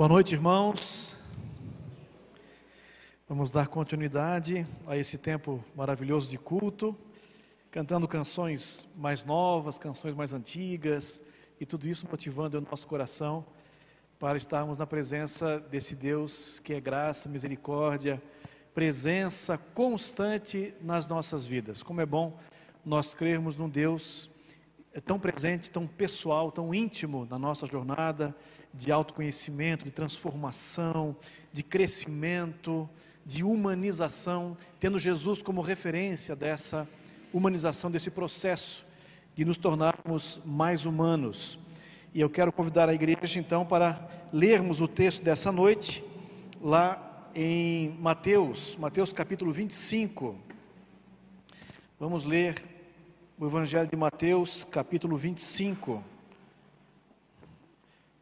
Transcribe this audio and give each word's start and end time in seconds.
Boa 0.00 0.08
noite, 0.08 0.34
irmãos. 0.34 1.14
Vamos 3.28 3.50
dar 3.50 3.68
continuidade 3.68 4.66
a 4.86 4.96
esse 4.96 5.18
tempo 5.18 5.62
maravilhoso 5.76 6.30
de 6.30 6.38
culto, 6.38 6.96
cantando 7.70 8.08
canções 8.08 8.88
mais 8.96 9.24
novas, 9.24 9.76
canções 9.76 10.14
mais 10.14 10.32
antigas, 10.32 11.20
e 11.60 11.66
tudo 11.66 11.86
isso 11.86 12.06
motivando 12.10 12.56
o 12.56 12.62
nosso 12.62 12.86
coração 12.86 13.44
para 14.18 14.38
estarmos 14.38 14.78
na 14.78 14.86
presença 14.86 15.60
desse 15.60 15.94
Deus 15.94 16.60
que 16.60 16.72
é 16.72 16.80
graça, 16.80 17.28
misericórdia, 17.28 18.22
presença 18.72 19.58
constante 19.58 20.72
nas 20.80 21.06
nossas 21.06 21.44
vidas. 21.44 21.82
Como 21.82 22.00
é 22.00 22.06
bom 22.06 22.38
nós 22.82 23.12
crermos 23.12 23.54
num 23.54 23.68
Deus 23.68 24.30
tão 25.04 25.20
presente, 25.20 25.70
tão 25.70 25.86
pessoal, 25.86 26.50
tão 26.50 26.74
íntimo 26.74 27.26
na 27.28 27.38
nossa 27.38 27.66
jornada 27.66 28.34
de 28.72 28.92
autoconhecimento, 28.92 29.84
de 29.84 29.90
transformação, 29.90 31.16
de 31.52 31.62
crescimento, 31.62 32.88
de 33.24 33.44
humanização, 33.44 34.56
tendo 34.78 34.98
Jesus 34.98 35.42
como 35.42 35.60
referência 35.60 36.34
dessa 36.34 36.88
humanização, 37.32 37.90
desse 37.90 38.10
processo 38.10 38.84
de 39.34 39.44
nos 39.44 39.56
tornarmos 39.56 40.40
mais 40.44 40.84
humanos. 40.84 41.58
E 42.12 42.20
eu 42.20 42.28
quero 42.28 42.52
convidar 42.52 42.88
a 42.88 42.94
igreja 42.94 43.38
então 43.38 43.64
para 43.64 44.08
lermos 44.32 44.80
o 44.80 44.88
texto 44.88 45.22
dessa 45.22 45.52
noite, 45.52 46.04
lá 46.60 47.28
em 47.34 47.90
Mateus, 48.00 48.76
Mateus 48.76 49.12
capítulo 49.12 49.52
25. 49.52 50.36
Vamos 51.98 52.24
ler 52.24 52.56
o 53.38 53.46
Evangelho 53.46 53.88
de 53.88 53.96
Mateus, 53.96 54.64
capítulo 54.64 55.16
25. 55.16 56.02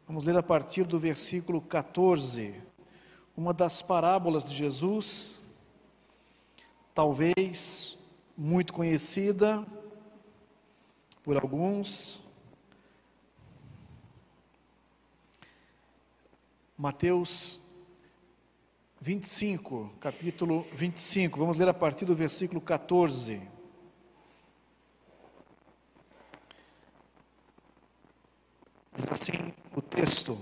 Vamos 0.09 0.25
ler 0.25 0.35
a 0.35 0.41
partir 0.41 0.85
do 0.85 0.97
versículo 0.97 1.61
14, 1.61 2.55
uma 3.37 3.53
das 3.53 3.79
parábolas 3.79 4.49
de 4.49 4.55
Jesus, 4.55 5.39
talvez 6.95 7.95
muito 8.35 8.73
conhecida 8.73 9.63
por 11.21 11.37
alguns. 11.37 12.19
Mateus 16.75 17.61
25, 18.99 19.91
capítulo 20.01 20.65
25, 20.73 21.37
vamos 21.37 21.55
ler 21.55 21.69
a 21.69 21.73
partir 21.73 22.05
do 22.05 22.15
versículo 22.15 22.59
14. 22.59 23.58
Diz 28.99 29.07
assim 29.13 29.53
o 29.73 29.81
texto: 29.81 30.37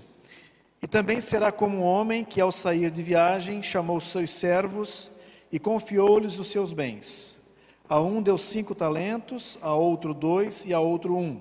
E 0.82 0.88
também 0.88 1.22
será 1.22 1.52
como 1.52 1.78
um 1.78 1.84
homem 1.84 2.26
que, 2.26 2.42
ao 2.42 2.52
sair 2.52 2.90
de 2.90 3.04
viagem, 3.04 3.62
chamou 3.62 4.02
seus 4.02 4.34
servos 4.34 5.12
e 5.52 5.60
confiou-lhes 5.60 6.40
os 6.40 6.48
seus 6.48 6.74
bens. 6.74 7.40
A 7.88 8.02
um 8.02 8.20
deu 8.20 8.36
cinco 8.38 8.74
talentos, 8.74 9.60
a 9.62 9.76
outro 9.76 10.12
dois 10.12 10.66
e 10.66 10.74
a 10.74 10.80
outro 10.80 11.16
um. 11.16 11.40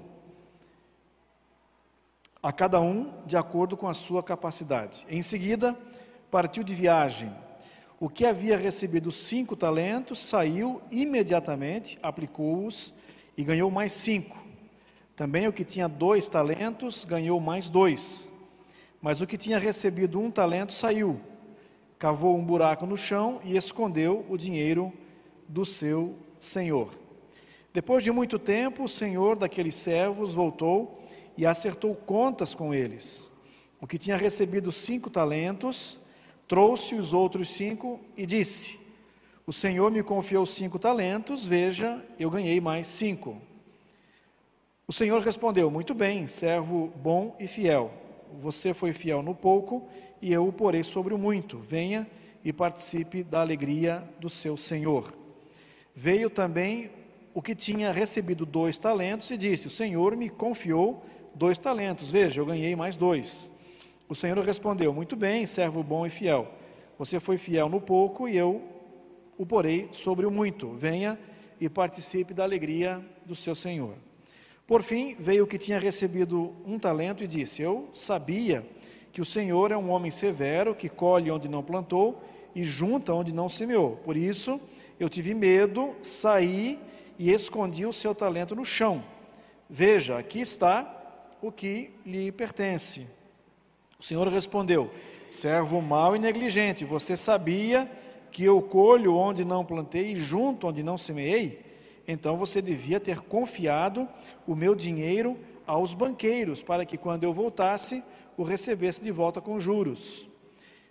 A 2.43 2.53
cada 2.53 2.81
um 2.83 3.11
de 3.25 3.37
acordo 3.37 3.79
com 3.79 3.89
a 3.89 3.95
sua 3.95 4.23
capacidade. 4.23 5.07
Em 5.09 5.23
seguida, 5.23 5.75
partiu 6.31 6.63
de 6.63 6.75
viagem. 6.75 7.33
O 7.99 8.11
que 8.11 8.27
havia 8.27 8.59
recebido 8.59 9.11
cinco 9.11 9.57
talentos 9.57 10.19
saiu 10.19 10.83
imediatamente, 10.91 11.99
aplicou-os 12.03 12.93
e 13.39 13.43
ganhou 13.43 13.71
mais 13.71 13.93
cinco. 13.93 14.46
Também 15.17 15.49
o 15.49 15.53
que 15.53 15.65
tinha 15.65 15.89
dois 15.89 16.29
talentos 16.29 17.07
ganhou 17.07 17.41
mais 17.41 17.71
dois. 17.71 18.31
Mas 19.01 19.23
o 19.23 19.27
que 19.27 19.39
tinha 19.39 19.59
recebido 19.59 20.21
um 20.21 20.31
talento 20.31 20.75
saiu, 20.75 21.19
cavou 21.99 22.37
um 22.37 22.45
buraco 22.45 22.85
no 22.85 22.99
chão 22.99 23.41
e 23.43 23.57
escondeu 23.57 24.27
o 24.29 24.37
dinheiro 24.37 24.93
do 25.49 25.65
seu 25.65 26.15
senhor. 26.39 26.91
Depois 27.73 28.05
de 28.05 28.11
muito 28.11 28.39
tempo, 28.39 28.85
o 28.85 28.89
senhor 28.89 29.37
daqueles 29.37 29.75
servos 29.75 30.35
voltou 30.35 31.03
e 31.37 31.47
acertou 31.47 31.95
contas 31.95 32.55
com 32.55 32.75
eles. 32.75 33.31
O 33.81 33.87
que 33.87 33.99
tinha 33.99 34.17
recebido 34.17 34.71
cinco 34.71 35.09
talentos 35.09 35.99
trouxe 36.49 36.95
os 36.95 37.13
outros 37.13 37.51
cinco 37.51 38.01
e 38.17 38.27
disse: 38.27 38.79
O 39.47 39.53
senhor 39.53 39.91
me 39.91 40.03
confiou 40.03 40.45
cinco 40.45 40.79
talentos, 40.79 41.45
veja, 41.45 42.05
eu 42.19 42.31
ganhei 42.31 42.61
mais 42.61 42.87
cinco. 42.87 43.41
O 44.89 44.93
Senhor 44.93 45.21
respondeu: 45.21 45.69
Muito 45.69 45.93
bem, 45.95 46.29
servo 46.29 46.93
bom 47.03 47.35
e 47.41 47.49
fiel. 47.49 47.91
Você 48.41 48.73
foi 48.73 48.93
fiel 48.93 49.21
no 49.21 49.35
pouco, 49.35 49.89
e 50.23 50.33
eu 50.33 50.47
o 50.47 50.53
porei 50.53 50.85
sobre 50.85 51.13
o 51.13 51.19
muito. 51.19 51.59
Venha 51.59 52.07
e 52.45 52.53
participe 52.53 53.25
da 53.25 53.41
alegria 53.41 54.09
do 54.21 54.31
seu 54.31 54.57
Senhor. 54.57 55.13
Veio 55.93 56.31
também 56.31 56.93
o 57.35 57.43
que 57.43 57.53
tinha 57.53 57.91
recebido 57.91 58.47
dois 58.47 58.79
talentos 58.79 59.29
e 59.33 59.37
disse: 59.37 59.67
O 59.67 59.71
Senhor 59.71 60.17
me 60.17 60.31
confiou 60.31 61.05
dois 61.35 61.59
talentos. 61.59 62.09
Veja, 62.09 62.41
eu 62.41 62.47
ganhei 62.47 62.77
mais 62.77 62.95
dois. 62.95 63.51
O 64.09 64.15
Senhor 64.15 64.39
respondeu: 64.39 64.93
Muito 64.93 65.17
bem, 65.17 65.47
servo 65.47 65.83
bom 65.83 66.07
e 66.07 66.11
fiel. 66.11 66.47
Você 66.97 67.19
foi 67.19 67.39
fiel 67.39 67.69
no 67.69 67.81
pouco 67.81 68.29
e 68.29 68.37
eu 68.37 68.63
o 69.37 69.45
porei 69.45 69.89
sobre 69.91 70.25
o 70.27 70.31
muito. 70.31 70.77
Venha 70.77 71.19
e 71.61 71.69
participe 71.69 72.33
da 72.33 72.45
alegria 72.45 73.05
do 73.25 73.35
seu 73.35 73.57
Senhor. 73.57 73.97
Por 74.67 74.83
fim, 74.83 75.15
veio 75.19 75.45
o 75.45 75.47
que 75.47 75.59
tinha 75.59 75.79
recebido 75.79 76.53
um 76.65 76.79
talento 76.79 77.23
e 77.23 77.27
disse: 77.29 77.63
Eu 77.63 77.89
sabia 77.93 78.67
que 79.13 79.21
o 79.21 79.25
Senhor 79.25 79.71
é 79.71 79.77
um 79.77 79.91
homem 79.91 80.11
severo, 80.11 80.75
que 80.75 80.89
colhe 80.89 81.31
onde 81.31 81.49
não 81.49 81.63
plantou 81.63 82.23
e 82.55 82.65
junta 82.65 83.15
onde 83.15 83.33
não 83.33 83.49
semeou. 83.49 83.97
Por 84.05 84.17
isso, 84.17 84.61
eu 84.99 85.09
tive 85.09 85.35
medo, 85.35 85.95
saí 86.03 86.81
e 87.19 87.31
escondi 87.31 87.87
o 87.87 87.93
seu 87.93 88.15
talento 88.15 88.57
no 88.57 88.65
chão. 88.65 89.05
Veja, 89.71 90.19
aqui 90.19 90.41
está 90.41 90.93
o 91.41 91.53
que 91.53 91.91
lhe 92.05 92.33
pertence. 92.33 93.07
O 94.01 94.03
Senhor 94.03 94.27
respondeu: 94.29 94.91
Servo 95.29 95.81
mau 95.81 96.17
e 96.17 96.19
negligente, 96.19 96.85
você 96.85 97.17
sabia 97.17 97.91
que 98.33 98.43
eu 98.43 98.61
colho 98.61 99.15
onde 99.15 99.45
não 99.45 99.65
plantei 99.65 100.13
e 100.13 100.17
junto 100.17 100.67
onde 100.67 100.83
não 100.83 100.99
semeei? 100.99 101.66
Então 102.07 102.37
você 102.37 102.63
devia 102.63 103.01
ter 103.01 103.21
confiado 103.21 104.09
o 104.47 104.55
meu 104.55 104.75
dinheiro 104.75 105.39
aos 105.67 105.93
banqueiros, 105.95 106.63
para 106.63 106.85
que 106.85 106.97
quando 106.97 107.25
eu 107.25 107.33
voltasse, 107.33 108.03
o 108.37 108.43
recebesse 108.43 109.03
de 109.03 109.11
volta 109.11 109.41
com 109.41 109.59
juros. 109.59 110.27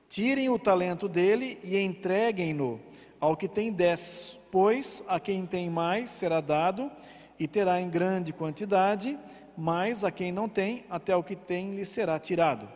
Tirem 0.10 0.50
o 0.50 0.60
talento 0.60 1.08
dele 1.08 1.58
e 1.64 1.78
entreguem-no 1.78 2.80
ao 3.20 3.38
que 3.38 3.48
tem 3.48 3.72
dez, 3.72 4.38
pois 4.52 5.04
a 5.08 5.20
quem 5.20 5.46
tem 5.46 5.70
mais 5.70 6.12
será 6.12 6.42
dado 6.42 6.92
e 7.40 7.48
terá 7.48 7.80
em 7.80 7.90
grande 7.90 8.34
quantidade, 8.34 9.18
mas 9.58 10.04
a 10.04 10.12
quem 10.12 10.32
não 10.32 10.50
tem, 10.50 10.84
até 10.90 11.16
o 11.16 11.24
que 11.24 11.36
tem 11.36 11.76
lhe 11.76 11.86
será 11.86 12.20
tirado. 12.20 12.68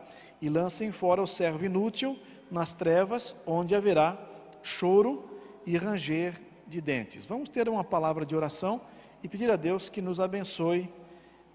E 0.41 0.49
lancem 0.49 0.91
fora 0.91 1.21
o 1.21 1.27
servo 1.27 1.65
inútil 1.65 2.17
nas 2.49 2.73
trevas, 2.73 3.35
onde 3.45 3.75
haverá 3.75 4.17
choro 4.63 5.29
e 5.65 5.77
ranger 5.77 6.39
de 6.69 6.79
dentes. 6.79 7.25
Vamos 7.25 7.49
ter 7.49 7.67
uma 7.67 7.83
palavra 7.83 8.25
de 8.25 8.35
oração 8.35 8.81
e 9.23 9.27
pedir 9.27 9.49
a 9.49 9.55
Deus 9.55 9.89
que 9.89 10.01
nos 10.01 10.19
abençoe 10.19 10.87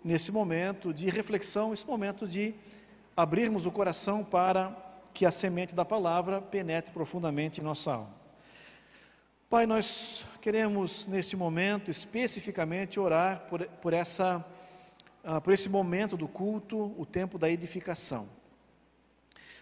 nesse 0.03 0.33
momento 0.33 0.93
de 0.93 1.09
reflexão, 1.09 1.73
esse 1.73 1.87
momento 1.87 2.27
de 2.27 2.55
abrirmos 3.17 3.65
o 3.65 3.71
coração 3.71 4.25
para 4.25 4.77
que 5.15 5.25
a 5.25 5.31
semente 5.31 5.75
da 5.75 5.85
palavra 5.85 6.43
penetre 6.43 6.93
profundamente 6.93 7.61
em 7.61 7.65
nossa 7.65 7.93
alma. 7.93 8.25
Pai, 9.49 9.67
nós 9.67 10.25
queremos 10.41 11.07
neste 11.07 11.37
momento 11.37 11.91
especificamente 11.91 12.99
orar 12.99 13.47
por, 13.49 13.65
por, 13.65 13.93
essa, 13.93 14.45
uh, 15.23 15.41
por 15.41 15.53
esse 15.53 15.69
momento 15.69 16.17
do 16.17 16.27
culto, 16.27 16.93
o 16.99 17.07
tempo 17.07 17.39
da 17.39 17.49
edificação. 17.49 18.29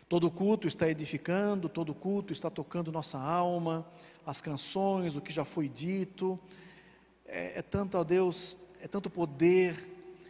Todo 0.09 0.31
culto 0.31 0.67
está 0.67 0.89
edificando, 0.89 1.69
todo 1.69 1.95
culto 1.95 2.33
está 2.33 2.49
tocando 2.49 2.91
nossa 2.91 3.19
alma, 3.19 3.87
as 4.25 4.41
canções, 4.41 5.17
o 5.17 5.21
que 5.21 5.33
já 5.33 5.45
foi 5.45 5.69
dito. 5.69 6.39
É, 7.27 7.59
é 7.59 7.63
tanto, 7.63 7.99
ó 7.99 8.05
Deus, 8.05 8.59
é 8.81 8.89
tanto 8.89 9.11
poder, 9.11 9.77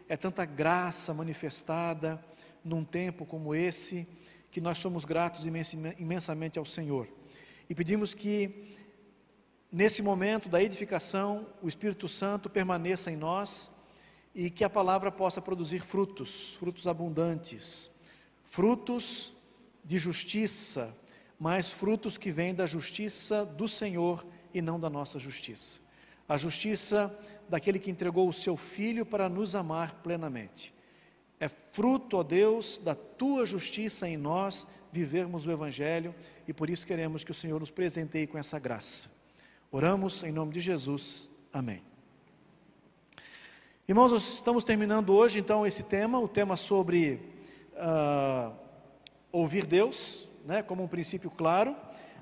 é 0.08 0.16
tanta 0.16 0.44
graça 0.44 1.12
manifestada 1.14 2.22
num 2.64 2.84
tempo 2.84 3.26
como 3.26 3.54
esse, 3.54 4.06
que 4.50 4.60
nós 4.60 4.78
somos 4.78 5.04
gratos 5.04 5.46
imensamente 5.46 6.58
ao 6.58 6.64
Senhor. 6.64 7.08
E 7.68 7.74
pedimos 7.74 8.14
que, 8.14 8.76
nesse 9.70 10.02
momento 10.02 10.48
da 10.48 10.62
edificação, 10.62 11.46
o 11.62 11.68
Espírito 11.68 12.06
Santo 12.08 12.50
permaneça 12.50 13.10
em 13.10 13.16
nós 13.16 13.70
e 14.34 14.50
que 14.50 14.64
a 14.64 14.70
palavra 14.70 15.10
possa 15.10 15.40
produzir 15.40 15.80
frutos, 15.80 16.54
frutos 16.54 16.86
abundantes, 16.86 17.90
frutos 18.44 19.34
de 19.84 19.98
justiça, 19.98 20.94
mas 21.42 21.68
frutos 21.68 22.16
que 22.16 22.30
vêm 22.30 22.54
da 22.54 22.66
justiça 22.66 23.44
do 23.44 23.66
Senhor 23.66 24.24
e 24.54 24.62
não 24.62 24.78
da 24.78 24.88
nossa 24.88 25.18
justiça. 25.18 25.80
A 26.28 26.36
justiça 26.36 27.12
daquele 27.48 27.80
que 27.80 27.90
entregou 27.90 28.28
o 28.28 28.32
seu 28.32 28.56
filho 28.56 29.04
para 29.04 29.28
nos 29.28 29.56
amar 29.56 29.94
plenamente. 30.04 30.72
É 31.40 31.48
fruto, 31.48 32.18
ó 32.18 32.22
Deus, 32.22 32.78
da 32.78 32.94
tua 32.94 33.44
justiça 33.44 34.08
em 34.08 34.16
nós 34.16 34.64
vivermos 34.92 35.44
o 35.44 35.50
Evangelho 35.50 36.14
e 36.46 36.52
por 36.52 36.70
isso 36.70 36.86
queremos 36.86 37.24
que 37.24 37.32
o 37.32 37.34
Senhor 37.34 37.58
nos 37.58 37.72
presenteie 37.72 38.28
com 38.28 38.38
essa 38.38 38.60
graça. 38.60 39.10
Oramos 39.72 40.22
em 40.22 40.30
nome 40.30 40.52
de 40.52 40.60
Jesus. 40.60 41.28
Amém. 41.52 41.82
Irmãos, 43.88 44.12
nós 44.12 44.34
estamos 44.34 44.62
terminando 44.62 45.12
hoje 45.12 45.40
então 45.40 45.66
esse 45.66 45.82
tema, 45.82 46.20
o 46.20 46.28
tema 46.28 46.56
sobre 46.56 47.18
uh, 47.74 48.54
ouvir 49.32 49.66
Deus, 49.66 50.30
né, 50.44 50.62
como 50.62 50.82
um 50.82 50.88
princípio 50.88 51.30
claro, 51.30 51.76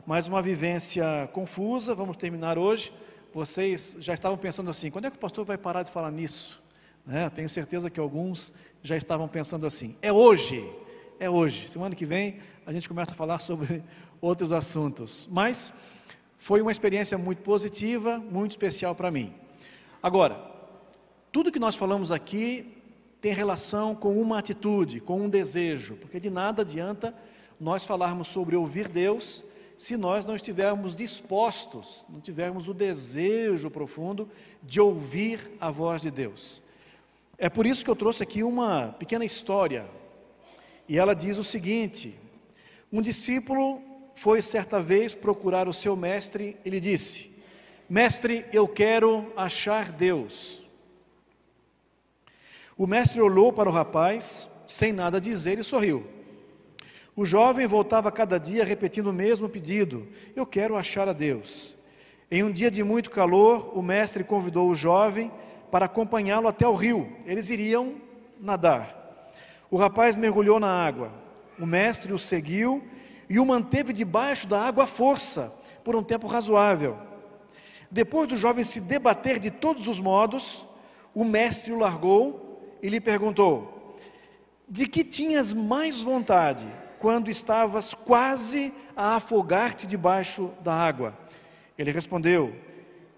mas 0.06 0.28
uma 0.28 0.42
vivência 0.42 1.28
confusa. 1.32 1.94
Vamos 1.94 2.16
terminar 2.16 2.58
hoje. 2.58 2.92
Vocês 3.32 3.96
já 3.98 4.14
estavam 4.14 4.36
pensando 4.36 4.70
assim: 4.70 4.90
quando 4.90 5.06
é 5.06 5.10
que 5.10 5.16
o 5.16 5.20
pastor 5.20 5.44
vai 5.44 5.56
parar 5.56 5.82
de 5.82 5.90
falar 5.90 6.10
nisso? 6.10 6.62
Né, 7.06 7.30
tenho 7.30 7.48
certeza 7.48 7.88
que 7.90 7.98
alguns 7.98 8.52
já 8.82 8.96
estavam 8.96 9.28
pensando 9.28 9.66
assim: 9.66 9.96
é 10.02 10.12
hoje, 10.12 10.68
é 11.18 11.28
hoje. 11.28 11.68
Semana 11.68 11.94
que 11.94 12.06
vem 12.06 12.40
a 12.66 12.72
gente 12.72 12.88
começa 12.88 13.12
a 13.12 13.14
falar 13.14 13.38
sobre 13.38 13.82
outros 14.20 14.52
assuntos. 14.52 15.28
Mas 15.30 15.72
foi 16.38 16.60
uma 16.60 16.72
experiência 16.72 17.16
muito 17.18 17.42
positiva, 17.42 18.18
muito 18.18 18.52
especial 18.52 18.94
para 18.94 19.10
mim. 19.10 19.32
Agora, 20.02 20.40
tudo 21.30 21.52
que 21.52 21.58
nós 21.58 21.74
falamos 21.76 22.10
aqui 22.10 22.76
tem 23.20 23.34
relação 23.34 23.94
com 23.94 24.20
uma 24.20 24.38
atitude, 24.38 25.00
com 25.00 25.20
um 25.20 25.28
desejo, 25.28 25.96
porque 25.96 26.18
de 26.18 26.30
nada 26.30 26.62
adianta 26.62 27.14
nós 27.60 27.84
falarmos 27.84 28.28
sobre 28.28 28.56
ouvir 28.56 28.88
Deus 28.88 29.44
se 29.76 29.96
nós 29.96 30.24
não 30.24 30.34
estivermos 30.34 30.96
dispostos, 30.96 32.04
não 32.08 32.20
tivermos 32.20 32.68
o 32.68 32.74
desejo 32.74 33.70
profundo 33.70 34.28
de 34.62 34.80
ouvir 34.80 35.50
a 35.60 35.70
voz 35.70 36.02
de 36.02 36.10
Deus. 36.10 36.62
É 37.38 37.48
por 37.48 37.66
isso 37.66 37.84
que 37.84 37.90
eu 37.90 37.96
trouxe 37.96 38.22
aqui 38.22 38.42
uma 38.42 38.94
pequena 38.98 39.24
história, 39.24 39.86
e 40.88 40.98
ela 40.98 41.14
diz 41.14 41.38
o 41.38 41.44
seguinte: 41.44 42.14
um 42.92 43.00
discípulo 43.00 43.82
foi 44.14 44.42
certa 44.42 44.80
vez 44.80 45.14
procurar 45.14 45.68
o 45.68 45.72
seu 45.72 45.96
mestre 45.96 46.56
e 46.64 46.70
lhe 46.70 46.80
disse: 46.80 47.30
Mestre, 47.88 48.44
eu 48.52 48.68
quero 48.68 49.32
achar 49.36 49.92
Deus. 49.92 50.62
O 52.76 52.86
mestre 52.86 53.20
olhou 53.20 53.52
para 53.52 53.68
o 53.68 53.72
rapaz, 53.72 54.48
sem 54.66 54.92
nada 54.92 55.20
dizer, 55.20 55.58
e 55.58 55.64
sorriu. 55.64 56.19
O 57.20 57.26
jovem 57.26 57.66
voltava 57.66 58.10
cada 58.10 58.40
dia 58.40 58.64
repetindo 58.64 59.08
o 59.08 59.12
mesmo 59.12 59.46
pedido: 59.46 60.08
Eu 60.34 60.46
quero 60.46 60.74
achar 60.74 61.06
a 61.06 61.12
Deus. 61.12 61.76
Em 62.30 62.42
um 62.42 62.50
dia 62.50 62.70
de 62.70 62.82
muito 62.82 63.10
calor, 63.10 63.76
o 63.76 63.82
mestre 63.82 64.24
convidou 64.24 64.70
o 64.70 64.74
jovem 64.74 65.30
para 65.70 65.84
acompanhá-lo 65.84 66.48
até 66.48 66.66
o 66.66 66.74
rio. 66.74 67.14
Eles 67.26 67.50
iriam 67.50 67.96
nadar. 68.40 69.30
O 69.70 69.76
rapaz 69.76 70.16
mergulhou 70.16 70.58
na 70.58 70.70
água. 70.70 71.12
O 71.58 71.66
mestre 71.66 72.10
o 72.10 72.18
seguiu 72.18 72.82
e 73.28 73.38
o 73.38 73.44
manteve 73.44 73.92
debaixo 73.92 74.48
da 74.48 74.58
água 74.58 74.84
à 74.84 74.86
força, 74.86 75.52
por 75.84 75.94
um 75.94 76.02
tempo 76.02 76.26
razoável. 76.26 76.96
Depois 77.90 78.30
do 78.30 78.38
jovem 78.38 78.64
se 78.64 78.80
debater 78.80 79.38
de 79.38 79.50
todos 79.50 79.88
os 79.88 80.00
modos, 80.00 80.64
o 81.14 81.22
mestre 81.22 81.70
o 81.70 81.78
largou 81.78 82.78
e 82.82 82.88
lhe 82.88 82.98
perguntou: 82.98 83.98
De 84.66 84.88
que 84.88 85.04
tinhas 85.04 85.52
mais 85.52 86.00
vontade 86.00 86.79
quando 87.00 87.30
estavas 87.30 87.94
quase 87.94 88.72
a 88.94 89.16
afogar-te 89.16 89.86
debaixo 89.86 90.52
da 90.62 90.74
água? 90.74 91.18
Ele 91.76 91.90
respondeu: 91.90 92.54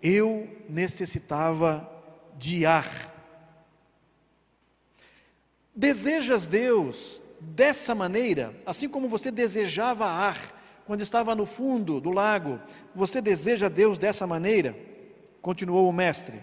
Eu 0.01 0.49
necessitava 0.69 1.91
de 2.39 2.65
ar. 2.65 3.13
Desejas 5.75 6.47
Deus 6.47 7.21
dessa 7.41 7.95
maneira, 7.95 8.55
assim 8.65 8.89
como 8.89 9.09
você 9.09 9.31
desejava 9.31 10.07
ar 10.07 10.61
quando 10.87 11.01
estava 11.01 11.35
no 11.35 11.47
fundo 11.47 12.01
do 12.01 12.11
lago, 12.11 12.61
você 12.95 13.21
deseja 13.21 13.69
Deus 13.69 13.99
dessa 13.99 14.27
maneira? 14.27 14.77
Continuou 15.41 15.89
o 15.89 15.93
mestre. 15.93 16.39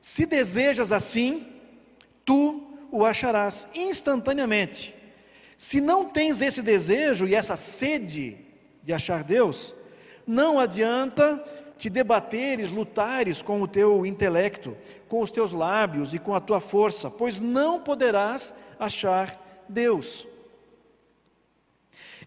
Se 0.00 0.24
desejas 0.24 0.92
assim, 0.92 1.46
tu 2.24 2.78
o 2.90 3.04
acharás 3.04 3.66
instantaneamente. 3.74 4.94
Se 5.56 5.80
não 5.80 6.04
tens 6.04 6.42
esse 6.42 6.62
desejo 6.62 7.26
e 7.26 7.34
essa 7.34 7.56
sede 7.56 8.38
de 8.82 8.92
achar 8.92 9.22
Deus, 9.22 9.74
não 10.26 10.58
adianta 10.58 11.42
te 11.76 11.90
debateres, 11.90 12.70
lutares 12.70 13.42
com 13.42 13.60
o 13.60 13.68
teu 13.68 14.06
intelecto, 14.06 14.76
com 15.08 15.20
os 15.20 15.30
teus 15.30 15.52
lábios 15.52 16.14
e 16.14 16.18
com 16.18 16.34
a 16.34 16.40
tua 16.40 16.60
força, 16.60 17.10
pois 17.10 17.40
não 17.40 17.80
poderás 17.80 18.54
achar 18.78 19.64
Deus. 19.68 20.26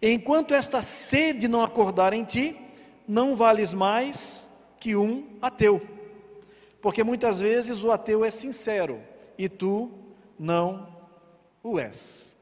Enquanto 0.00 0.54
esta 0.54 0.80
sede 0.82 1.48
não 1.48 1.62
acordar 1.62 2.12
em 2.12 2.24
ti, 2.24 2.56
não 3.06 3.34
vales 3.34 3.72
mais 3.72 4.46
que 4.78 4.94
um 4.94 5.26
ateu. 5.40 5.82
Porque 6.80 7.02
muitas 7.02 7.40
vezes 7.40 7.82
o 7.82 7.90
ateu 7.90 8.24
é 8.24 8.30
sincero, 8.30 9.02
e 9.36 9.48
tu 9.48 9.90
não 10.38 10.88
o 11.62 11.78
és. 11.78 12.34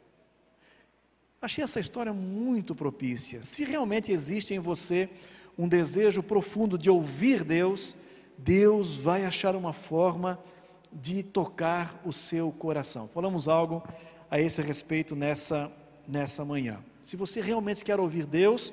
Achei 1.47 1.63
essa 1.63 1.79
história 1.79 2.13
muito 2.13 2.75
propícia. 2.75 3.41
Se 3.45 3.63
realmente 3.63 4.11
existe 4.11 4.53
em 4.53 4.59
você 4.59 5.09
um 5.57 5.69
desejo 5.69 6.21
profundo 6.21 6.77
de 6.77 6.91
ouvir 6.91 7.45
Deus, 7.45 7.97
Deus 8.37 8.97
vai 8.97 9.25
achar 9.25 9.55
uma 9.55 9.73
forma 9.73 10.41
de 10.93 11.23
tocar 11.23 12.03
o 12.05 12.13
seu 12.13 12.51
coração. 12.51 13.07
Falamos 13.07 13.47
algo 13.47 13.81
a 14.29 14.41
esse 14.41 14.61
respeito 14.61 15.15
nessa, 15.15 15.71
nessa 16.09 16.45
manhã. 16.45 16.81
Se 17.01 17.15
você 17.15 17.41
realmente 17.41 17.85
quer 17.85 18.01
ouvir 18.01 18.27
Deus, 18.27 18.73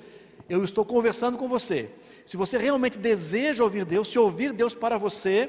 eu 0.49 0.63
estou 0.63 0.83
conversando 0.83 1.37
com 1.37 1.47
você. 1.47 1.91
Se 2.25 2.35
você 2.35 2.57
realmente 2.57 2.97
deseja 2.97 3.63
ouvir 3.63 3.85
Deus, 3.85 4.07
se 4.07 4.17
ouvir 4.17 4.51
Deus 4.51 4.73
para 4.73 4.97
você, 4.97 5.47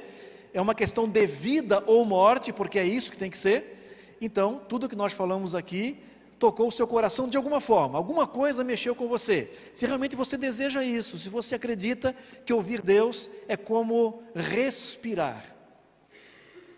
é 0.52 0.60
uma 0.60 0.74
questão 0.74 1.08
de 1.08 1.26
vida 1.26 1.82
ou 1.86 2.04
morte, 2.04 2.52
porque 2.52 2.78
é 2.78 2.84
isso 2.84 3.10
que 3.10 3.16
tem 3.16 3.30
que 3.30 3.38
ser. 3.38 4.14
Então, 4.20 4.60
tudo 4.68 4.90
que 4.90 4.94
nós 4.94 5.14
falamos 5.14 5.54
aqui 5.54 6.02
tocou 6.38 6.68
o 6.68 6.72
seu 6.72 6.86
coração 6.86 7.28
de 7.28 7.36
alguma 7.36 7.60
forma, 7.60 7.98
alguma 7.98 8.26
coisa 8.26 8.64
mexeu 8.64 8.94
com 8.94 9.08
você. 9.08 9.50
Se 9.74 9.86
realmente 9.86 10.16
você 10.16 10.36
deseja 10.36 10.84
isso, 10.84 11.18
se 11.18 11.28
você 11.28 11.54
acredita 11.54 12.14
que 12.44 12.52
ouvir 12.52 12.82
Deus 12.82 13.30
é 13.48 13.56
como 13.56 14.22
respirar. 14.34 15.54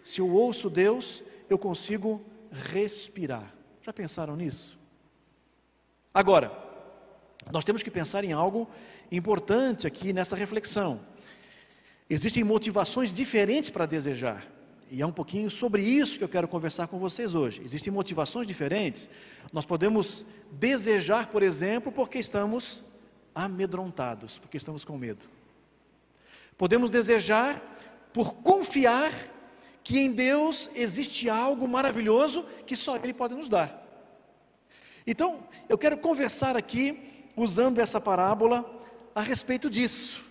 Se 0.03 0.21
eu 0.21 0.31
ouço 0.31 0.71
Deus, 0.71 1.23
eu 1.49 1.59
consigo 1.59 2.25
respirar. 2.51 3.53
Já 3.83 3.93
pensaram 3.93 4.37
nisso? 4.37 4.79
Agora, 6.13 6.53
nós 7.51 7.65
temos 7.65 7.83
que 7.83 7.91
pensar 7.91 8.25
em 8.25 8.33
algo 8.33 8.69
importante 9.11 9.87
aqui 9.87 10.13
nessa 10.13 10.37
reflexão. 10.37 11.01
Existem 12.09 12.45
motivações 12.45 13.13
diferentes 13.13 13.71
para 13.71 13.87
desejar. 13.87 14.47
E 14.91 15.03
é 15.03 15.07
um 15.07 15.13
pouquinho 15.13 15.51
sobre 15.51 15.83
isso 15.83 16.19
que 16.19 16.25
eu 16.25 16.29
quero 16.29 16.47
conversar 16.47 16.87
com 16.87 16.99
vocês 16.99 17.35
hoje. 17.35 17.61
Existem 17.65 17.93
motivações 17.93 18.47
diferentes. 18.47 19.11
Nós 19.53 19.65
podemos 19.65 20.25
desejar, 20.53 21.29
por 21.29 21.43
exemplo, 21.43 21.91
porque 21.91 22.19
estamos 22.19 22.85
amedrontados, 23.35 24.39
porque 24.39 24.57
estamos 24.57 24.85
com 24.85 24.97
medo. 24.97 25.27
Podemos 26.57 26.91
desejar 26.91 27.63
por 28.13 28.37
confiar 28.37 29.13
que 29.83 29.99
em 29.99 30.11
Deus 30.11 30.71
existe 30.75 31.29
algo 31.29 31.69
maravilhoso 31.69 32.45
que 32.67 32.75
só 32.75 32.97
Ele 32.97 33.13
pode 33.13 33.35
nos 33.35 33.49
dar. 33.49 33.87
Então, 35.07 35.47
eu 35.69 35.79
quero 35.79 35.97
conversar 35.99 36.57
aqui, 36.57 37.29
usando 37.37 37.79
essa 37.79 38.01
parábola, 38.01 38.65
a 39.15 39.21
respeito 39.21 39.71
disso. 39.71 40.26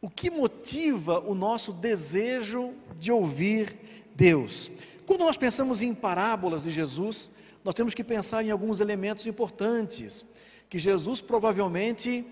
O 0.00 0.08
que 0.08 0.30
motiva 0.30 1.18
o 1.18 1.34
nosso 1.34 1.72
desejo 1.72 2.72
de 2.96 3.10
ouvir 3.10 3.76
Deus? 4.14 4.70
Quando 5.04 5.20
nós 5.20 5.36
pensamos 5.36 5.82
em 5.82 5.92
parábolas 5.92 6.62
de 6.62 6.70
Jesus, 6.70 7.28
nós 7.64 7.74
temos 7.74 7.94
que 7.94 8.04
pensar 8.04 8.44
em 8.44 8.50
alguns 8.50 8.78
elementos 8.78 9.26
importantes 9.26 10.24
que 10.68 10.78
Jesus 10.78 11.20
provavelmente 11.20 12.24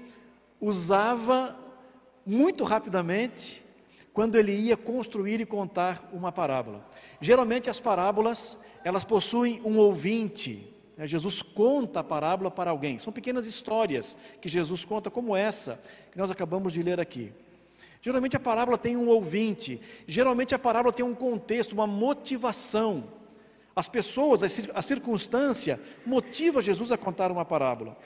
usava 0.61 1.59
muito 2.25 2.63
rapidamente 2.63 3.65
quando 4.13 4.37
ele 4.37 4.53
ia 4.53 4.77
construir 4.77 5.41
e 5.41 5.47
contar 5.47 6.09
uma 6.13 6.31
parábola. 6.31 6.89
Geralmente 7.21 7.69
as 7.69 7.81
parábolas, 7.81 8.57
elas 8.85 9.03
possuem 9.03 9.61
um 9.65 9.77
ouvinte. 9.77 10.73
Né? 10.97 11.05
Jesus 11.05 11.43
conta 11.43 12.01
a 12.01 12.05
parábola 12.05 12.51
para 12.51 12.71
alguém. 12.71 12.99
São 13.01 13.13
pequenas 13.13 13.45
histórias 13.45 14.17
que 14.41 14.49
Jesus 14.49 14.85
conta 14.85 15.11
como 15.11 15.37
essa 15.37 15.81
que 16.13 16.19
nós 16.19 16.31
acabamos 16.31 16.73
de 16.73 16.83
ler 16.83 17.01
aqui. 17.01 17.33
Geralmente 18.07 18.37
a 18.37 18.39
parábola 18.39 18.79
tem 18.79 18.97
um 18.97 19.09
ouvinte, 19.09 19.81
geralmente 20.07 20.55
a 20.55 20.59
parábola 20.61 20.93
tem 20.93 21.05
um 21.05 21.13
contexto, 21.13 21.73
uma 21.73 21.89
motivação. 21.89 23.11
As 23.75 23.89
pessoas, 23.89 24.45
a 24.73 24.81
circunstância 24.81 25.81
motiva 26.07 26.63
Jesus 26.63 26.93
a 26.93 26.97
contar 26.97 27.33
uma 27.33 27.45
parábola. 27.45 27.99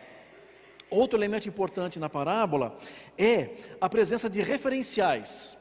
Outro 0.88 1.18
elemento 1.18 1.46
importante 1.46 1.98
na 1.98 2.08
parábola 2.08 2.78
é 3.18 3.50
a 3.78 3.90
presença 3.90 4.30
de 4.30 4.40
referenciais. 4.40 5.54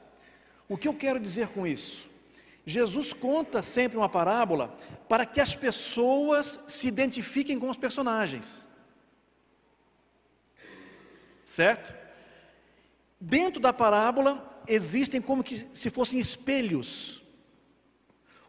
O 0.70 0.78
que 0.78 0.88
eu 0.88 0.94
quero 0.94 1.20
dizer 1.20 1.50
com 1.50 1.68
isso? 1.68 2.10
Jesus 2.66 3.12
conta 3.12 3.62
sempre 3.62 3.98
uma 3.98 4.08
parábola 4.08 4.74
para 5.10 5.26
que 5.26 5.42
as 5.42 5.54
pessoas 5.54 6.62
se 6.66 6.88
identifiquem 6.88 7.60
com 7.60 7.70
os 7.70 7.76
personagens. 7.76 8.66
Certo? 11.44 11.99
Dentro 13.20 13.60
da 13.60 13.74
parábola 13.74 14.64
existem 14.68 15.22
como 15.22 15.44
que 15.44 15.68
se 15.74 15.90
fossem 15.90 16.20
espelhos, 16.20 17.22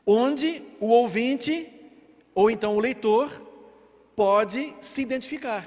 onde 0.06 0.62
o 0.78 0.86
ouvinte 0.86 1.68
ou 2.34 2.50
então 2.50 2.76
o 2.76 2.80
leitor 2.80 3.30
pode 4.14 4.74
se 4.80 5.02
identificar. 5.02 5.66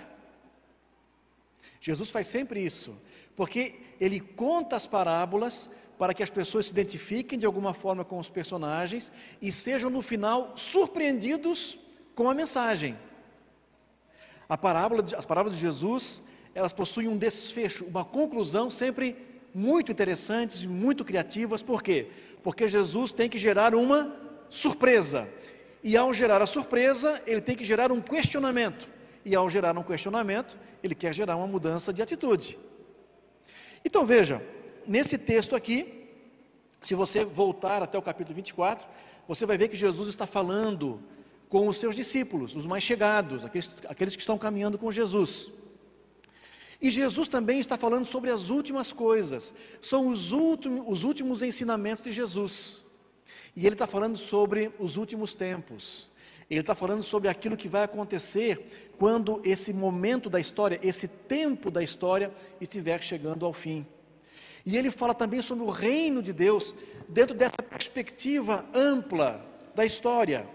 Jesus 1.81 2.10
faz 2.10 2.27
sempre 2.27 2.63
isso, 2.63 2.95
porque 3.36 3.81
ele 4.00 4.19
conta 4.19 4.75
as 4.75 4.88
parábolas 4.88 5.69
para 5.98 6.13
que 6.13 6.24
as 6.24 6.29
pessoas 6.29 6.67
se 6.67 6.72
identifiquem 6.72 7.38
de 7.38 7.45
alguma 7.45 7.74
forma 7.74 8.05
com 8.05 8.17
os 8.17 8.29
personagens 8.29 9.12
e 9.41 9.51
sejam 9.51 9.89
no 9.89 10.01
final 10.01 10.53
surpreendidos 10.55 11.77
com 12.15 12.29
a 12.29 12.33
mensagem. 12.33 12.98
A 14.48 14.57
parábola, 14.57 15.03
as 15.17 15.25
parábolas 15.25 15.57
de 15.57 15.62
Jesus, 15.62 16.22
elas 16.55 16.74
possuem 16.74 17.07
um 17.07 17.17
desfecho, 17.17 17.86
uma 17.86 18.05
conclusão 18.05 18.69
sempre 18.69 19.15
muito 19.53 19.91
interessantes 19.91 20.63
e 20.63 20.67
muito 20.67 21.03
criativas. 21.05 21.62
Por 21.62 21.81
quê? 21.81 22.07
Porque 22.43 22.67
Jesus 22.67 23.12
tem 23.12 23.29
que 23.29 23.38
gerar 23.38 23.75
uma 23.75 24.15
surpresa. 24.50 25.27
E 25.83 25.98
ao 25.98 26.13
gerar 26.13 26.41
a 26.41 26.48
surpresa, 26.48 27.22
ele 27.25 27.41
tem 27.41 27.55
que 27.55 27.65
gerar 27.65 27.91
um 27.91 28.01
questionamento. 28.01 28.89
E 29.25 29.36
ao 29.36 29.50
gerar 29.50 29.77
um 29.77 29.83
questionamento, 29.83 30.57
ele 30.81 30.95
quer 30.95 31.13
gerar 31.13 31.36
uma 31.36 31.48
mudança 31.48 31.93
de 31.93 32.01
atitude. 32.01 32.57
Então 33.83 34.05
veja, 34.05 34.41
nesse 34.88 35.17
texto 35.17 35.55
aqui, 35.55 36.10
se 36.81 36.95
você 36.95 37.24
voltar 37.24 37.81
até 37.81 37.98
o 37.98 38.01
capítulo 38.01 38.36
24, 38.36 38.88
você 39.27 39.45
vai 39.45 39.57
ver 39.57 39.69
que 39.69 39.75
Jesus 39.75 40.10
está 40.10 40.27
falando 40.27 41.01
com 41.50 41.67
os 41.67 41.77
seus 41.77 41.95
discípulos, 41.95 42.55
os 42.55 42.65
mais 42.65 42.83
chegados, 42.83 43.45
aqueles, 43.45 43.74
aqueles 43.88 44.15
que 44.15 44.22
estão 44.22 44.38
caminhando 44.38 44.77
com 44.77 44.91
Jesus. 44.91 45.51
E 46.84 46.92
Jesus 46.92 47.30
também 47.30 47.62
está 47.62 47.78
falando 47.78 48.06
sobre 48.06 48.30
as 48.30 48.50
últimas 48.50 48.92
coisas, 48.92 49.54
são 49.80 50.08
os 50.08 50.34
últimos, 50.34 50.84
os 50.86 51.06
últimos 51.06 51.42
ensinamentos 51.42 52.04
de 52.04 52.12
Jesus. 52.12 52.84
E 53.56 53.66
ele 53.66 53.75
está 53.75 53.88
falando 53.88 54.18
sobre 54.18 54.70
os 54.78 54.98
últimos 54.98 55.34
tempos. 55.34 56.12
Ele 56.50 56.60
está 56.60 56.75
falando 56.75 57.02
sobre 57.02 57.30
aquilo 57.30 57.56
que 57.56 57.70
vai 57.70 57.84
acontecer 57.84 58.92
quando 59.00 59.40
esse 59.46 59.72
momento 59.72 60.30
da 60.30 60.42
história, 60.42 60.78
esse 60.84 61.08
tempo 61.08 61.72
da 61.72 61.82
história 61.82 62.34
estiver 62.60 63.02
chegando 63.02 63.46
ao 63.46 63.54
fim. 63.54 63.88
E 64.66 64.75
ele 64.75 64.92
fala 64.92 65.13
também 65.13 65.42
sobre 65.42 65.63
o 65.63 65.70
reino 65.70 66.22
de 66.22 66.34
Deus 66.34 66.75
dentro 67.08 67.34
dessa 67.34 67.63
perspectiva 67.63 68.66
ampla 68.74 69.42
da 69.74 69.86
história, 69.86 70.46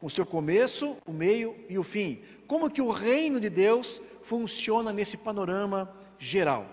o 0.00 0.08
seu 0.08 0.24
começo, 0.24 0.96
o 1.06 1.12
meio 1.12 1.54
e 1.68 1.78
o 1.78 1.82
fim. 1.82 2.22
Como 2.46 2.70
que 2.70 2.80
o 2.80 2.90
reino 2.90 3.38
de 3.38 3.50
Deus 3.50 4.00
funciona 4.26 4.92
nesse 4.92 5.16
panorama 5.16 5.90
geral? 6.18 6.66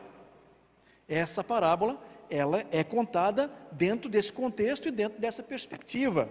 Essa 1.07 1.43
parábola, 1.43 2.01
ela 2.29 2.65
é 2.71 2.83
contada 2.83 3.51
dentro 3.71 4.09
desse 4.09 4.33
contexto 4.33 4.87
e 4.87 4.91
dentro 4.91 5.21
dessa 5.21 5.43
perspectiva. 5.43 6.29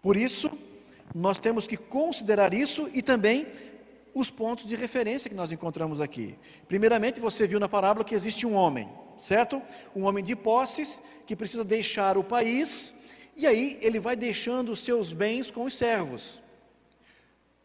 Por 0.00 0.16
isso, 0.16 0.50
nós 1.14 1.38
temos 1.38 1.66
que 1.66 1.76
considerar 1.76 2.54
isso 2.54 2.88
e 2.94 3.02
também 3.02 3.46
os 4.14 4.30
pontos 4.30 4.64
de 4.64 4.74
referência 4.74 5.28
que 5.28 5.36
nós 5.36 5.52
encontramos 5.52 6.00
aqui. 6.00 6.36
Primeiramente, 6.66 7.20
você 7.20 7.46
viu 7.46 7.60
na 7.60 7.68
parábola 7.68 8.04
que 8.04 8.14
existe 8.14 8.46
um 8.46 8.54
homem, 8.54 8.88
certo? 9.18 9.60
Um 9.94 10.04
homem 10.04 10.24
de 10.24 10.34
posses 10.34 11.00
que 11.26 11.36
precisa 11.36 11.62
deixar 11.62 12.16
o 12.16 12.24
país 12.24 12.94
e 13.36 13.46
aí 13.46 13.78
ele 13.82 14.00
vai 14.00 14.16
deixando 14.16 14.72
os 14.72 14.80
seus 14.80 15.12
bens 15.12 15.50
com 15.50 15.64
os 15.64 15.74
servos, 15.74 16.40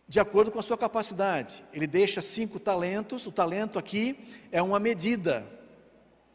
de 0.08 0.20
acordo 0.20 0.52
com 0.52 0.60
a 0.60 0.64
sua 0.64 0.78
capacidade. 0.78 1.64
Ele 1.74 1.88
deixa 1.88 2.22
cinco 2.22 2.60
talentos, 2.60 3.26
o 3.26 3.32
talento 3.32 3.80
aqui 3.80 4.18
é 4.52 4.62
uma 4.62 4.80
medida, 4.80 5.46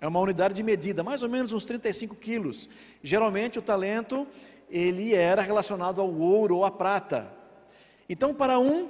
é 0.00 0.08
uma 0.08 0.20
unidade 0.20 0.54
de 0.54 0.62
medida, 0.62 1.02
mais 1.02 1.22
ou 1.22 1.28
menos 1.28 1.52
uns 1.52 1.64
35 1.64 2.14
quilos. 2.16 2.68
Geralmente 3.02 3.58
o 3.58 3.62
talento 3.62 4.26
ele 4.68 5.14
era 5.14 5.42
relacionado 5.42 6.00
ao 6.00 6.12
ouro 6.12 6.56
ou 6.56 6.64
à 6.64 6.70
prata. 6.70 7.30
Então, 8.08 8.34
para 8.34 8.58
um 8.58 8.88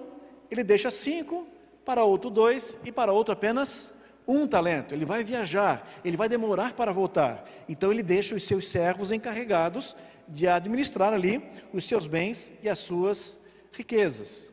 ele 0.51 0.65
deixa 0.65 0.91
cinco, 0.91 1.47
para 1.85 2.05
outro 2.05 2.29
dois 2.29 2.79
e 2.85 2.91
para 2.91 3.13
outro 3.13 3.33
apenas 3.33 3.93
um 4.27 4.47
talento. 4.47 4.95
Ele 4.95 5.05
vai 5.05 5.23
viajar, 5.23 5.89
ele 6.05 6.17
vai 6.17 6.29
demorar 6.29 6.75
para 6.75 6.93
voltar. 6.93 7.49
Então 7.69 7.91
ele 7.91 8.03
deixa 8.03 8.35
os 8.35 8.45
seus 8.45 8.69
servos 8.69 9.11
encarregados 9.11 9.97
de 10.29 10.47
administrar 10.47 11.13
ali 11.13 11.43
os 11.73 11.85
seus 11.85 12.07
bens 12.07 12.53
e 12.63 12.69
as 12.69 12.79
suas 12.79 13.39
riquezas. 13.73 14.50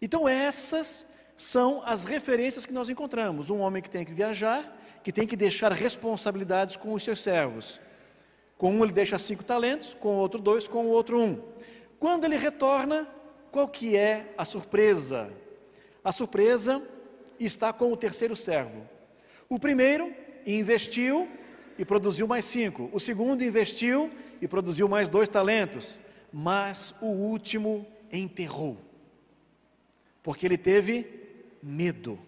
Então 0.00 0.28
essas 0.28 1.06
são 1.36 1.82
as 1.84 2.04
referências 2.04 2.66
que 2.66 2.72
nós 2.72 2.88
encontramos. 2.88 3.50
Um 3.50 3.60
homem 3.60 3.82
que 3.82 3.90
tem 3.90 4.04
que 4.04 4.12
viajar, 4.12 4.76
que 5.02 5.12
tem 5.12 5.26
que 5.26 5.36
deixar 5.36 5.72
responsabilidades 5.72 6.76
com 6.76 6.92
os 6.92 7.02
seus 7.02 7.20
servos. 7.20 7.80
Com 8.58 8.72
um 8.72 8.84
ele 8.84 8.92
deixa 8.92 9.18
cinco 9.18 9.42
talentos, 9.42 9.94
com 9.94 10.16
o 10.16 10.18
outro 10.18 10.40
dois, 10.40 10.68
com 10.68 10.84
o 10.86 10.90
outro 10.90 11.18
um. 11.18 11.42
Quando 11.98 12.24
ele 12.24 12.36
retorna, 12.36 13.08
qual 13.50 13.66
que 13.68 13.96
é 13.96 14.34
a 14.36 14.44
surpresa? 14.44 15.30
A 16.04 16.12
surpresa 16.12 16.82
está 17.38 17.72
com 17.72 17.92
o 17.92 17.96
terceiro 17.96 18.36
servo. 18.36 18.88
O 19.48 19.58
primeiro 19.58 20.14
investiu 20.46 21.28
e 21.78 21.84
produziu 21.84 22.26
mais 22.26 22.44
cinco. 22.44 22.90
O 22.92 23.00
segundo 23.00 23.42
investiu 23.42 24.10
e 24.40 24.46
produziu 24.46 24.88
mais 24.88 25.08
dois 25.08 25.28
talentos. 25.28 25.98
Mas 26.32 26.94
o 27.00 27.06
último 27.06 27.86
enterrou, 28.12 28.76
porque 30.22 30.46
ele 30.46 30.58
teve 30.58 31.06
medo. 31.62 32.18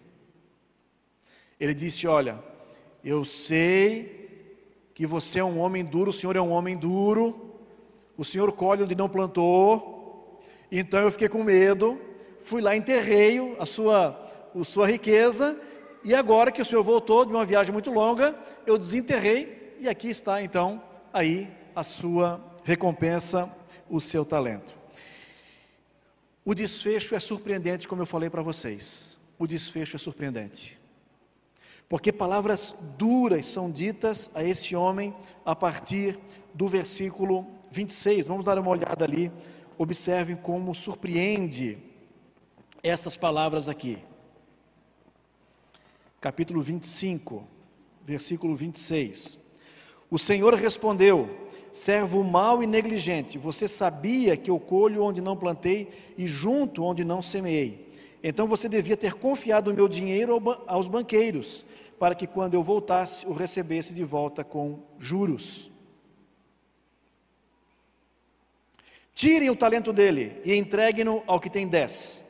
Ele 1.59 1.73
disse: 1.73 2.07
Olha, 2.07 2.39
eu 3.03 3.23
sei 3.25 4.23
que 4.93 5.07
você 5.07 5.39
é 5.39 5.43
um 5.43 5.59
homem 5.59 5.83
duro, 5.83 6.09
o 6.09 6.13
senhor 6.13 6.35
é 6.35 6.41
um 6.41 6.51
homem 6.51 6.77
duro, 6.77 7.55
o 8.17 8.23
senhor 8.23 8.51
colhe 8.51 8.83
onde 8.83 8.95
não 8.95 9.09
plantou, 9.09 10.41
então 10.71 10.99
eu 10.99 11.11
fiquei 11.11 11.27
com 11.27 11.43
medo, 11.43 11.99
fui 12.43 12.61
lá, 12.61 12.75
enterrei 12.75 13.55
a 13.59 13.65
sua, 13.65 14.19
a 14.59 14.63
sua 14.63 14.87
riqueza, 14.87 15.59
e 16.03 16.13
agora 16.13 16.51
que 16.51 16.61
o 16.61 16.65
senhor 16.65 16.83
voltou 16.83 17.25
de 17.25 17.31
uma 17.31 17.45
viagem 17.45 17.71
muito 17.71 17.91
longa, 17.91 18.35
eu 18.65 18.77
desenterrei, 18.77 19.77
e 19.79 19.87
aqui 19.87 20.09
está 20.09 20.41
então 20.41 20.81
aí 21.11 21.47
a 21.75 21.83
sua 21.83 22.43
recompensa, 22.63 23.51
o 23.89 23.99
seu 23.99 24.25
talento. 24.25 24.82
O 26.45 26.53
desfecho 26.53 27.15
é 27.15 27.19
surpreendente, 27.19 27.87
como 27.87 28.01
eu 28.01 28.05
falei 28.05 28.29
para 28.29 28.41
vocês. 28.41 29.17
O 29.39 29.47
desfecho 29.47 29.95
é 29.95 29.99
surpreendente. 29.99 30.79
Porque 31.87 32.11
palavras 32.11 32.75
duras 32.97 33.45
são 33.45 33.69
ditas 33.69 34.29
a 34.33 34.43
esse 34.43 34.75
homem 34.75 35.15
a 35.45 35.55
partir 35.55 36.19
do 36.53 36.67
versículo 36.67 37.47
26. 37.71 38.27
Vamos 38.27 38.45
dar 38.45 38.57
uma 38.59 38.69
olhada 38.69 39.05
ali 39.05 39.31
observem 39.77 40.35
como 40.35 40.73
surpreende 40.73 41.77
essas 42.81 43.15
palavras 43.15 43.67
aqui. 43.69 43.97
Capítulo 46.19 46.61
25, 46.61 47.45
versículo 48.03 48.55
26. 48.55 49.39
O 50.09 50.17
Senhor 50.17 50.53
respondeu: 50.55 51.42
Servo 51.73 52.23
mau 52.23 52.61
e 52.61 52.67
negligente, 52.67 53.35
você 53.39 53.67
sabia 53.67 54.37
que 54.37 54.51
eu 54.51 54.59
colho 54.59 55.03
onde 55.03 55.19
não 55.19 55.35
plantei 55.35 55.89
e 56.15 56.27
junto 56.27 56.83
onde 56.83 57.03
não 57.03 57.19
semeei. 57.19 57.91
Então 58.21 58.45
você 58.45 58.69
devia 58.69 58.95
ter 58.95 59.15
confiado 59.15 59.71
o 59.71 59.73
meu 59.73 59.87
dinheiro 59.87 60.39
aos 60.67 60.87
banqueiros, 60.87 61.65
para 61.97 62.13
que 62.13 62.27
quando 62.27 62.53
eu 62.53 62.61
voltasse 62.61 63.25
o 63.25 63.33
recebesse 63.33 63.91
de 63.91 64.03
volta 64.03 64.43
com 64.43 64.83
juros. 64.99 65.71
Tirem 69.15 69.49
o 69.49 69.55
talento 69.55 69.91
dele 69.91 70.39
e 70.45 70.53
entreguem-no 70.53 71.23
ao 71.25 71.39
que 71.39 71.49
tem 71.49 71.67
dez, 71.67 72.23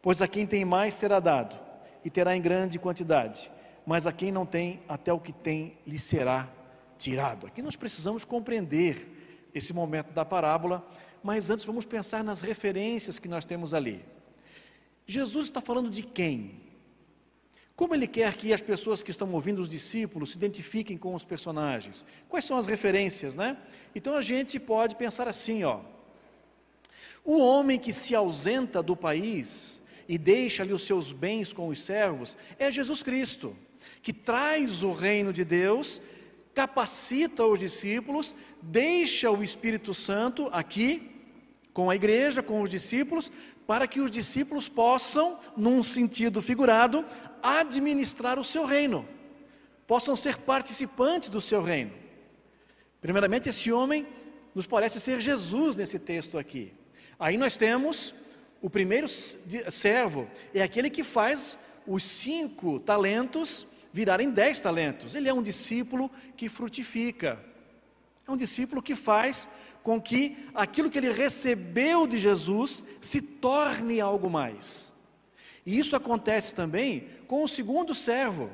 pois 0.00 0.22
a 0.22 0.28
quem 0.28 0.46
tem 0.46 0.64
mais 0.64 0.94
será 0.94 1.18
dado, 1.18 1.58
e 2.04 2.10
terá 2.10 2.36
em 2.36 2.40
grande 2.40 2.78
quantidade, 2.78 3.50
mas 3.84 4.06
a 4.06 4.12
quem 4.12 4.30
não 4.30 4.46
tem, 4.46 4.78
até 4.88 5.12
o 5.12 5.18
que 5.18 5.32
tem 5.32 5.76
lhe 5.84 5.98
será 5.98 6.48
tirado. 7.04 7.46
Aqui 7.46 7.60
nós 7.60 7.76
precisamos 7.76 8.24
compreender 8.24 9.50
esse 9.54 9.74
momento 9.74 10.10
da 10.12 10.24
parábola, 10.24 10.86
mas 11.22 11.50
antes 11.50 11.64
vamos 11.66 11.84
pensar 11.84 12.24
nas 12.24 12.40
referências 12.40 13.18
que 13.18 13.28
nós 13.28 13.44
temos 13.44 13.74
ali. 13.74 14.02
Jesus 15.06 15.46
está 15.46 15.60
falando 15.60 15.90
de 15.90 16.02
quem? 16.02 16.62
Como 17.76 17.94
ele 17.94 18.06
quer 18.06 18.34
que 18.34 18.54
as 18.54 18.60
pessoas 18.60 19.02
que 19.02 19.10
estão 19.10 19.30
ouvindo 19.32 19.60
os 19.60 19.68
discípulos 19.68 20.30
se 20.30 20.36
identifiquem 20.36 20.96
com 20.96 21.14
os 21.14 21.24
personagens? 21.24 22.06
Quais 22.26 22.46
são 22.46 22.56
as 22.56 22.66
referências, 22.66 23.34
né? 23.34 23.58
Então 23.94 24.14
a 24.14 24.22
gente 24.22 24.58
pode 24.58 24.96
pensar 24.96 25.28
assim, 25.28 25.62
ó. 25.62 25.80
O 27.22 27.38
homem 27.38 27.78
que 27.78 27.92
se 27.92 28.14
ausenta 28.14 28.82
do 28.82 28.96
país 28.96 29.82
e 30.08 30.16
deixa 30.16 30.62
ali 30.62 30.72
os 30.72 30.84
seus 30.84 31.12
bens 31.12 31.52
com 31.52 31.68
os 31.68 31.82
servos 31.82 32.36
é 32.58 32.70
Jesus 32.70 33.02
Cristo, 33.02 33.54
que 34.02 34.12
traz 34.12 34.82
o 34.82 34.92
reino 34.92 35.32
de 35.34 35.44
Deus 35.44 36.00
capacita 36.54 37.44
os 37.44 37.58
discípulos, 37.58 38.34
deixa 38.62 39.30
o 39.30 39.42
Espírito 39.42 39.92
Santo 39.92 40.48
aqui 40.52 41.10
com 41.72 41.90
a 41.90 41.96
igreja, 41.96 42.42
com 42.42 42.62
os 42.62 42.70
discípulos, 42.70 43.32
para 43.66 43.88
que 43.88 44.00
os 44.00 44.10
discípulos 44.10 44.68
possam, 44.68 45.38
num 45.56 45.82
sentido 45.82 46.40
figurado, 46.40 47.04
administrar 47.42 48.38
o 48.38 48.44
seu 48.44 48.64
reino, 48.64 49.06
possam 49.86 50.14
ser 50.14 50.38
participantes 50.38 51.28
do 51.28 51.40
seu 51.40 51.62
reino. 51.62 51.92
Primeiramente, 53.00 53.48
esse 53.48 53.72
homem 53.72 54.06
nos 54.54 54.66
parece 54.66 55.00
ser 55.00 55.20
Jesus 55.20 55.74
nesse 55.74 55.98
texto 55.98 56.38
aqui. 56.38 56.72
Aí 57.18 57.36
nós 57.36 57.56
temos 57.56 58.14
o 58.62 58.70
primeiro 58.70 59.08
servo, 59.08 60.28
é 60.54 60.62
aquele 60.62 60.88
que 60.88 61.04
faz 61.04 61.58
os 61.86 62.02
cinco 62.02 62.80
talentos 62.80 63.66
virarem 63.94 64.28
dez 64.28 64.58
talentos. 64.58 65.14
Ele 65.14 65.28
é 65.28 65.32
um 65.32 65.40
discípulo 65.40 66.10
que 66.36 66.48
frutifica, 66.48 67.38
é 68.26 68.30
um 68.32 68.36
discípulo 68.36 68.82
que 68.82 68.96
faz 68.96 69.48
com 69.84 70.00
que 70.00 70.36
aquilo 70.52 70.90
que 70.90 70.98
ele 70.98 71.12
recebeu 71.12 72.04
de 72.04 72.18
Jesus 72.18 72.82
se 73.00 73.20
torne 73.20 74.00
algo 74.00 74.28
mais. 74.28 74.92
E 75.64 75.78
isso 75.78 75.94
acontece 75.94 76.52
também 76.52 77.08
com 77.28 77.44
o 77.44 77.48
segundo 77.48 77.94
servo. 77.94 78.50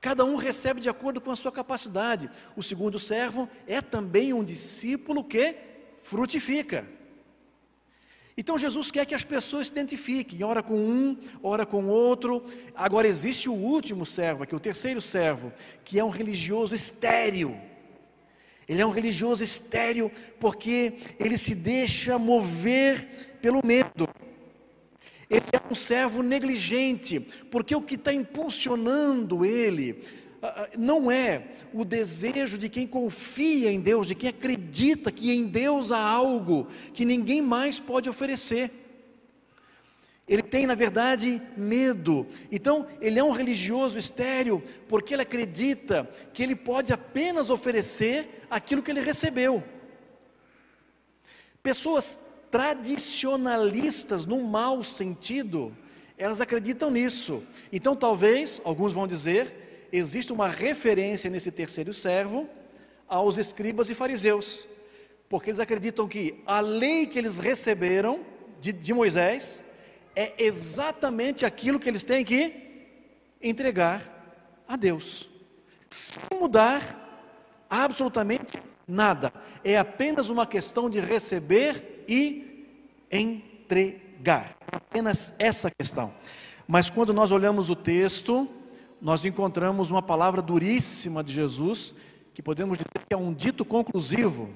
Cada 0.00 0.24
um 0.24 0.36
recebe 0.36 0.80
de 0.80 0.88
acordo 0.88 1.20
com 1.20 1.30
a 1.30 1.36
sua 1.36 1.52
capacidade. 1.52 2.30
O 2.56 2.62
segundo 2.62 2.98
servo 2.98 3.50
é 3.66 3.82
também 3.82 4.32
um 4.32 4.42
discípulo 4.42 5.22
que 5.22 5.54
frutifica. 6.02 6.86
Então 8.36 8.58
Jesus 8.58 8.90
quer 8.90 9.06
que 9.06 9.14
as 9.14 9.24
pessoas 9.24 9.66
se 9.66 9.72
identifiquem, 9.72 10.44
ora 10.44 10.62
com 10.62 10.76
um, 10.76 11.16
ora 11.42 11.64
com 11.64 11.86
outro. 11.86 12.44
Agora 12.74 13.08
existe 13.08 13.48
o 13.48 13.54
último 13.54 14.04
servo, 14.04 14.42
aqui 14.42 14.54
o 14.54 14.60
terceiro 14.60 15.00
servo, 15.00 15.52
que 15.84 15.98
é 15.98 16.04
um 16.04 16.10
religioso 16.10 16.74
estéril 16.74 17.56
ele 18.68 18.82
é 18.82 18.86
um 18.86 18.90
religioso 18.90 19.44
estéril 19.44 20.10
porque 20.40 20.94
ele 21.18 21.38
se 21.38 21.54
deixa 21.54 22.18
mover 22.18 23.38
pelo 23.40 23.64
medo. 23.64 24.08
Ele 25.30 25.46
é 25.52 25.72
um 25.72 25.74
servo 25.74 26.22
negligente, 26.22 27.20
porque 27.50 27.74
o 27.74 27.82
que 27.82 27.94
está 27.94 28.12
impulsionando 28.12 29.44
ele 29.44 30.02
não 30.76 31.10
é 31.10 31.48
o 31.72 31.84
desejo 31.84 32.58
de 32.58 32.68
quem 32.68 32.86
confia 32.86 33.70
em 33.70 33.80
Deus, 33.80 34.06
de 34.06 34.14
quem 34.14 34.30
acredita 34.30 35.10
que 35.10 35.32
em 35.32 35.46
Deus 35.46 35.90
há 35.90 35.98
algo 35.98 36.68
que 36.92 37.04
ninguém 37.04 37.40
mais 37.40 37.78
pode 37.78 38.08
oferecer. 38.08 38.70
Ele 40.28 40.42
tem, 40.42 40.66
na 40.66 40.74
verdade, 40.74 41.40
medo. 41.56 42.26
Então, 42.50 42.88
ele 43.00 43.18
é 43.18 43.22
um 43.22 43.30
religioso 43.30 43.96
estéril, 43.96 44.62
porque 44.88 45.14
ele 45.14 45.22
acredita 45.22 46.08
que 46.32 46.42
ele 46.42 46.56
pode 46.56 46.92
apenas 46.92 47.48
oferecer 47.48 48.44
aquilo 48.50 48.82
que 48.82 48.90
ele 48.90 49.00
recebeu. 49.00 49.62
Pessoas 51.62 52.18
tradicionalistas, 52.50 54.26
no 54.26 54.42
mau 54.42 54.82
sentido, 54.82 55.76
elas 56.18 56.40
acreditam 56.40 56.90
nisso. 56.90 57.42
Então, 57.72 57.94
talvez, 57.94 58.60
alguns 58.64 58.92
vão 58.92 59.06
dizer, 59.06 59.65
existe 59.96 60.32
uma 60.32 60.48
referência 60.48 61.30
nesse 61.30 61.50
terceiro 61.50 61.94
servo 61.94 62.48
aos 63.08 63.38
escribas 63.38 63.88
e 63.88 63.94
fariseus, 63.94 64.66
porque 65.28 65.50
eles 65.50 65.60
acreditam 65.60 66.08
que 66.08 66.42
a 66.46 66.60
lei 66.60 67.06
que 67.06 67.18
eles 67.18 67.38
receberam 67.38 68.20
de, 68.60 68.72
de 68.72 68.92
Moisés 68.92 69.60
é 70.14 70.32
exatamente 70.38 71.44
aquilo 71.44 71.78
que 71.78 71.88
eles 71.88 72.04
têm 72.04 72.24
que 72.24 72.86
entregar 73.40 74.64
a 74.66 74.76
Deus, 74.76 75.28
sem 75.88 76.22
mudar 76.40 77.02
absolutamente 77.68 78.60
nada. 78.86 79.32
É 79.62 79.76
apenas 79.76 80.30
uma 80.30 80.46
questão 80.46 80.88
de 80.88 81.00
receber 81.00 82.04
e 82.08 82.66
entregar. 83.10 84.56
Apenas 84.70 85.32
essa 85.38 85.70
questão. 85.70 86.12
Mas 86.66 86.90
quando 86.90 87.12
nós 87.12 87.30
olhamos 87.30 87.70
o 87.70 87.76
texto, 87.76 88.48
nós 89.00 89.24
encontramos 89.24 89.90
uma 89.90 90.02
palavra 90.02 90.40
duríssima 90.40 91.22
de 91.22 91.32
Jesus, 91.32 91.94
que 92.32 92.42
podemos 92.42 92.78
dizer 92.78 93.06
que 93.06 93.14
é 93.14 93.16
um 93.16 93.32
dito 93.32 93.64
conclusivo, 93.64 94.50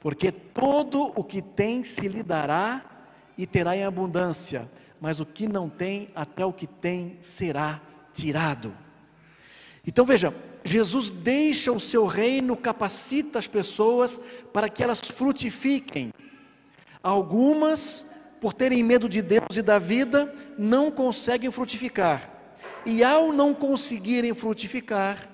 porque 0.00 0.32
todo 0.32 1.12
o 1.14 1.22
que 1.22 1.40
tem 1.40 1.84
se 1.84 2.08
lhe 2.08 2.22
dará 2.22 2.84
e 3.38 3.46
terá 3.46 3.76
em 3.76 3.84
abundância, 3.84 4.70
mas 5.00 5.20
o 5.20 5.26
que 5.26 5.46
não 5.46 5.68
tem, 5.68 6.10
até 6.14 6.44
o 6.44 6.52
que 6.52 6.66
tem 6.66 7.18
será 7.20 7.80
tirado. 8.12 8.74
Então 9.86 10.04
veja, 10.04 10.34
Jesus 10.64 11.10
deixa 11.10 11.72
o 11.72 11.80
seu 11.80 12.06
reino, 12.06 12.56
capacita 12.56 13.38
as 13.38 13.46
pessoas 13.46 14.20
para 14.52 14.68
que 14.68 14.82
elas 14.82 15.00
frutifiquem. 15.00 16.12
Algumas, 17.02 18.06
por 18.40 18.52
terem 18.52 18.82
medo 18.84 19.08
de 19.08 19.20
Deus 19.20 19.56
e 19.56 19.62
da 19.62 19.78
vida, 19.78 20.32
não 20.56 20.90
conseguem 20.90 21.50
frutificar. 21.50 22.41
E 22.84 23.04
ao 23.04 23.32
não 23.32 23.54
conseguirem 23.54 24.34
frutificar, 24.34 25.28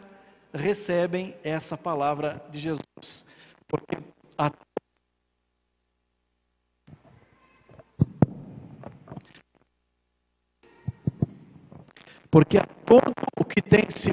recebem 0.53 1.35
essa 1.43 1.77
palavra 1.77 2.45
de 2.51 2.59
Jesus. 2.59 3.25
Porque 3.67 3.97
a 4.37 4.51
Porque 12.31 12.59
a 12.59 12.67
todo 12.85 13.15
o 13.41 13.45
que 13.45 13.63
tem 13.63 13.85
se 13.89 14.13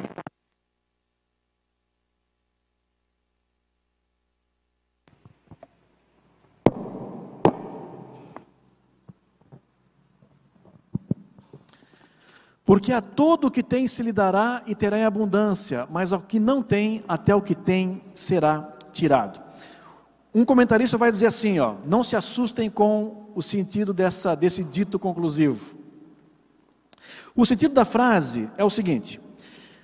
Porque 12.65 12.91
a 12.91 12.99
todo 12.99 13.47
o 13.47 13.51
que 13.51 13.61
tem 13.61 13.87
se 13.87 14.01
lhe 14.01 14.11
dará 14.11 14.63
e 14.65 14.73
terá 14.73 14.97
em 14.97 15.05
abundância, 15.05 15.87
mas 15.91 16.11
ao 16.11 16.19
que 16.19 16.39
não 16.39 16.63
tem, 16.63 17.03
até 17.07 17.35
o 17.35 17.41
que 17.41 17.53
tem 17.53 18.01
será 18.15 18.73
tirado. 18.91 19.39
Um 20.33 20.43
comentarista 20.43 20.97
vai 20.97 21.11
dizer 21.11 21.27
assim, 21.27 21.59
ó, 21.59 21.75
não 21.85 22.03
se 22.03 22.15
assustem 22.15 22.69
com 22.69 23.27
o 23.35 23.41
sentido 23.41 23.93
dessa, 23.93 24.35
desse 24.35 24.63
dito 24.63 24.97
conclusivo. 24.97 25.75
O 27.35 27.45
sentido 27.45 27.73
da 27.73 27.85
frase 27.85 28.49
é 28.57 28.63
o 28.63 28.69
seguinte: 28.69 29.21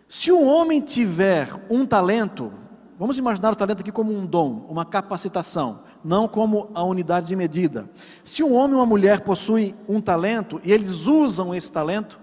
se 0.07 0.31
um 0.31 0.47
homem 0.47 0.81
tiver 0.81 1.53
um 1.69 1.85
talento, 1.85 2.51
vamos 2.97 3.17
imaginar 3.17 3.51
o 3.51 3.55
talento 3.55 3.81
aqui 3.81 3.91
como 3.91 4.11
um 4.11 4.25
dom, 4.25 4.65
uma 4.67 4.85
capacitação, 4.85 5.81
não 6.03 6.27
como 6.27 6.69
a 6.73 6.83
unidade 6.83 7.27
de 7.27 7.35
medida. 7.35 7.89
Se 8.23 8.41
um 8.41 8.53
homem 8.53 8.75
ou 8.75 8.81
uma 8.81 8.85
mulher 8.85 9.21
possui 9.21 9.75
um 9.87 10.01
talento 10.01 10.59
e 10.63 10.71
eles 10.71 11.05
usam 11.05 11.53
esse 11.53 11.71
talento, 11.71 12.19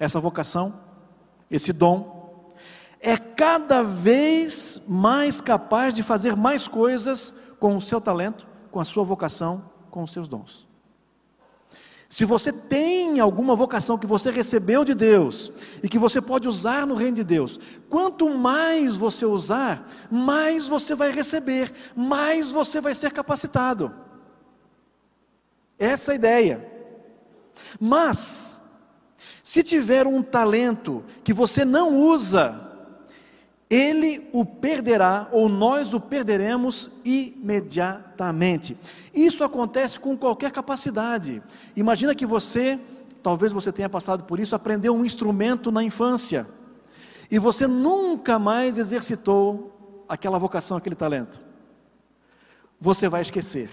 essa 0.00 0.18
vocação, 0.18 0.74
esse 1.50 1.72
dom, 1.72 2.52
é 3.00 3.16
cada 3.16 3.82
vez 3.82 4.80
mais 4.88 5.40
capaz 5.40 5.94
de 5.94 6.02
fazer 6.02 6.34
mais 6.34 6.66
coisas 6.66 7.32
com 7.58 7.76
o 7.76 7.80
seu 7.80 8.00
talento, 8.00 8.48
com 8.70 8.80
a 8.80 8.84
sua 8.84 9.04
vocação, 9.04 9.62
com 9.90 10.02
os 10.02 10.10
seus 10.10 10.26
dons. 10.26 10.66
Se 12.08 12.24
você 12.24 12.52
tem 12.52 13.20
alguma 13.20 13.54
vocação 13.54 13.96
que 13.96 14.06
você 14.06 14.32
recebeu 14.32 14.84
de 14.84 14.94
Deus 14.94 15.52
e 15.80 15.88
que 15.88 15.98
você 15.98 16.20
pode 16.20 16.48
usar 16.48 16.84
no 16.84 16.96
reino 16.96 17.16
de 17.16 17.24
Deus, 17.24 17.60
quanto 17.88 18.28
mais 18.28 18.96
você 18.96 19.24
usar, 19.24 19.86
mais 20.10 20.66
você 20.66 20.92
vai 20.94 21.12
receber, 21.12 21.72
mais 21.94 22.50
você 22.50 22.80
vai 22.80 22.96
ser 22.96 23.12
capacitado. 23.12 23.94
Essa 25.78 26.10
é 26.10 26.12
a 26.12 26.16
ideia. 26.16 26.72
Mas, 27.78 28.59
se 29.50 29.64
tiver 29.64 30.06
um 30.06 30.22
talento 30.22 31.02
que 31.24 31.32
você 31.32 31.64
não 31.64 31.98
usa, 31.98 32.70
ele 33.68 34.28
o 34.32 34.44
perderá, 34.44 35.26
ou 35.32 35.48
nós 35.48 35.92
o 35.92 35.98
perderemos 35.98 36.88
imediatamente. 37.04 38.78
Isso 39.12 39.42
acontece 39.42 39.98
com 39.98 40.16
qualquer 40.16 40.52
capacidade. 40.52 41.42
Imagina 41.74 42.14
que 42.14 42.24
você, 42.24 42.78
talvez 43.24 43.52
você 43.52 43.72
tenha 43.72 43.88
passado 43.88 44.22
por 44.22 44.38
isso, 44.38 44.54
aprendeu 44.54 44.94
um 44.94 45.04
instrumento 45.04 45.72
na 45.72 45.82
infância, 45.82 46.46
e 47.28 47.36
você 47.36 47.66
nunca 47.66 48.38
mais 48.38 48.78
exercitou 48.78 50.04
aquela 50.08 50.38
vocação, 50.38 50.76
aquele 50.76 50.94
talento. 50.94 51.40
Você 52.80 53.08
vai 53.08 53.22
esquecer. 53.22 53.68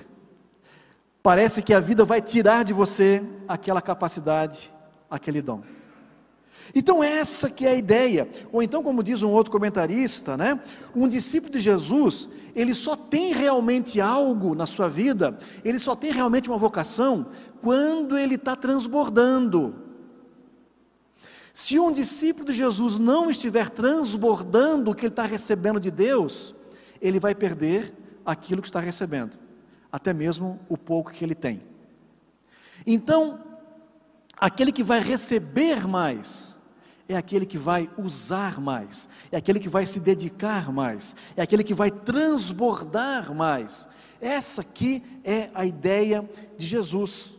Parece 1.22 1.62
que 1.62 1.72
a 1.72 1.80
vida 1.80 2.04
vai 2.04 2.20
tirar 2.20 2.66
de 2.66 2.74
você 2.74 3.22
aquela 3.48 3.80
capacidade, 3.80 4.76
aquele 5.10 5.42
dom. 5.42 5.62
Então 6.76 7.04
essa 7.04 7.50
que 7.50 7.66
é 7.66 7.72
a 7.72 7.76
ideia. 7.76 8.28
Ou 8.52 8.62
então, 8.62 8.84
como 8.84 9.04
diz 9.04 9.22
um 9.22 9.30
outro 9.30 9.52
comentarista, 9.52 10.36
né, 10.36 10.60
um 10.96 11.08
discípulo 11.08 11.54
de 11.54 11.60
Jesus, 11.60 12.30
ele 12.56 12.74
só 12.74 12.96
tem 12.96 13.34
realmente 13.34 14.02
algo 14.02 14.56
na 14.56 14.66
sua 14.66 14.88
vida, 14.88 15.38
ele 15.64 15.80
só 15.80 15.96
tem 15.96 16.12
realmente 16.12 16.50
uma 16.50 16.58
vocação 16.58 17.28
quando 17.62 18.18
ele 18.18 18.36
está 18.36 18.56
transbordando. 18.56 19.76
Se 21.54 21.80
um 21.80 21.92
discípulo 21.92 22.46
de 22.46 22.54
Jesus 22.54 23.00
não 23.00 23.32
estiver 23.32 23.70
transbordando 23.70 24.92
o 24.92 24.96
que 24.96 25.06
ele 25.06 25.12
está 25.12 25.24
recebendo 25.24 25.80
de 25.80 25.90
Deus, 25.90 26.54
ele 27.02 27.20
vai 27.20 27.34
perder 27.34 27.94
aquilo 28.26 28.62
que 28.62 28.68
está 28.68 28.80
recebendo, 28.80 29.40
até 29.92 30.14
mesmo 30.14 30.60
o 30.70 30.78
pouco 30.78 31.12
que 31.12 31.24
ele 31.24 31.34
tem. 31.34 31.64
Então, 32.86 33.40
aquele 34.40 34.72
que 34.72 34.84
vai 34.84 35.00
receber 35.00 35.88
mais, 35.88 36.58
é 37.10 37.16
aquele 37.16 37.46
que 37.46 37.58
vai 37.58 37.90
usar 37.98 38.60
mais, 38.60 39.08
é 39.32 39.38
aquele 39.38 39.60
que 39.60 39.70
vai 39.70 39.86
se 39.86 40.00
dedicar 40.00 40.72
mais, 40.72 41.16
é 41.36 41.42
aquele 41.42 41.64
que 41.64 41.74
vai 41.74 41.90
transbordar 41.90 43.34
mais. 43.34 43.88
Essa 44.20 44.62
aqui 44.62 45.04
é 45.24 45.50
a 45.54 45.66
ideia 45.66 46.28
de 46.58 46.66
Jesus. 46.66 47.34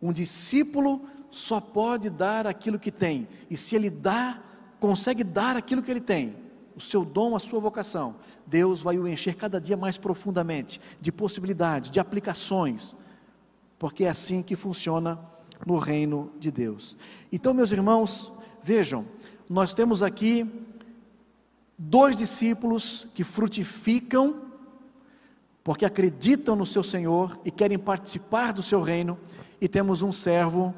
Um 0.00 0.12
discípulo 0.12 1.06
só 1.30 1.60
pode 1.60 2.10
dar 2.10 2.46
aquilo 2.46 2.78
que 2.78 2.90
tem. 2.90 3.26
E 3.50 3.56
se 3.56 3.74
ele 3.74 3.90
dá, 3.90 4.40
consegue 4.78 5.24
dar 5.24 5.56
aquilo 5.56 5.82
que 5.82 5.90
ele 5.90 6.00
tem, 6.00 6.36
o 6.76 6.80
seu 6.80 7.04
dom, 7.04 7.34
a 7.34 7.38
sua 7.38 7.60
vocação, 7.60 8.16
Deus 8.46 8.82
vai 8.82 8.98
o 8.98 9.08
encher 9.08 9.34
cada 9.34 9.60
dia 9.60 9.76
mais 9.76 9.96
profundamente 9.96 10.80
de 11.00 11.10
possibilidades, 11.10 11.90
de 11.90 12.00
aplicações, 12.00 12.94
porque 13.78 14.04
é 14.04 14.08
assim 14.08 14.42
que 14.42 14.56
funciona 14.56 15.18
no 15.66 15.76
reino 15.76 16.30
de 16.38 16.50
Deus. 16.50 16.96
Então, 17.32 17.54
meus 17.54 17.72
irmãos, 17.72 18.32
vejam, 18.62 19.04
nós 19.48 19.74
temos 19.74 20.02
aqui 20.02 20.46
dois 21.78 22.16
discípulos 22.16 23.06
que 23.14 23.24
frutificam, 23.24 24.42
porque 25.62 25.84
acreditam 25.84 26.54
no 26.54 26.66
seu 26.66 26.82
Senhor 26.82 27.38
e 27.44 27.50
querem 27.50 27.78
participar 27.78 28.52
do 28.52 28.62
seu 28.62 28.80
reino, 28.80 29.18
e 29.60 29.68
temos 29.68 30.02
um 30.02 30.12
servo 30.12 30.74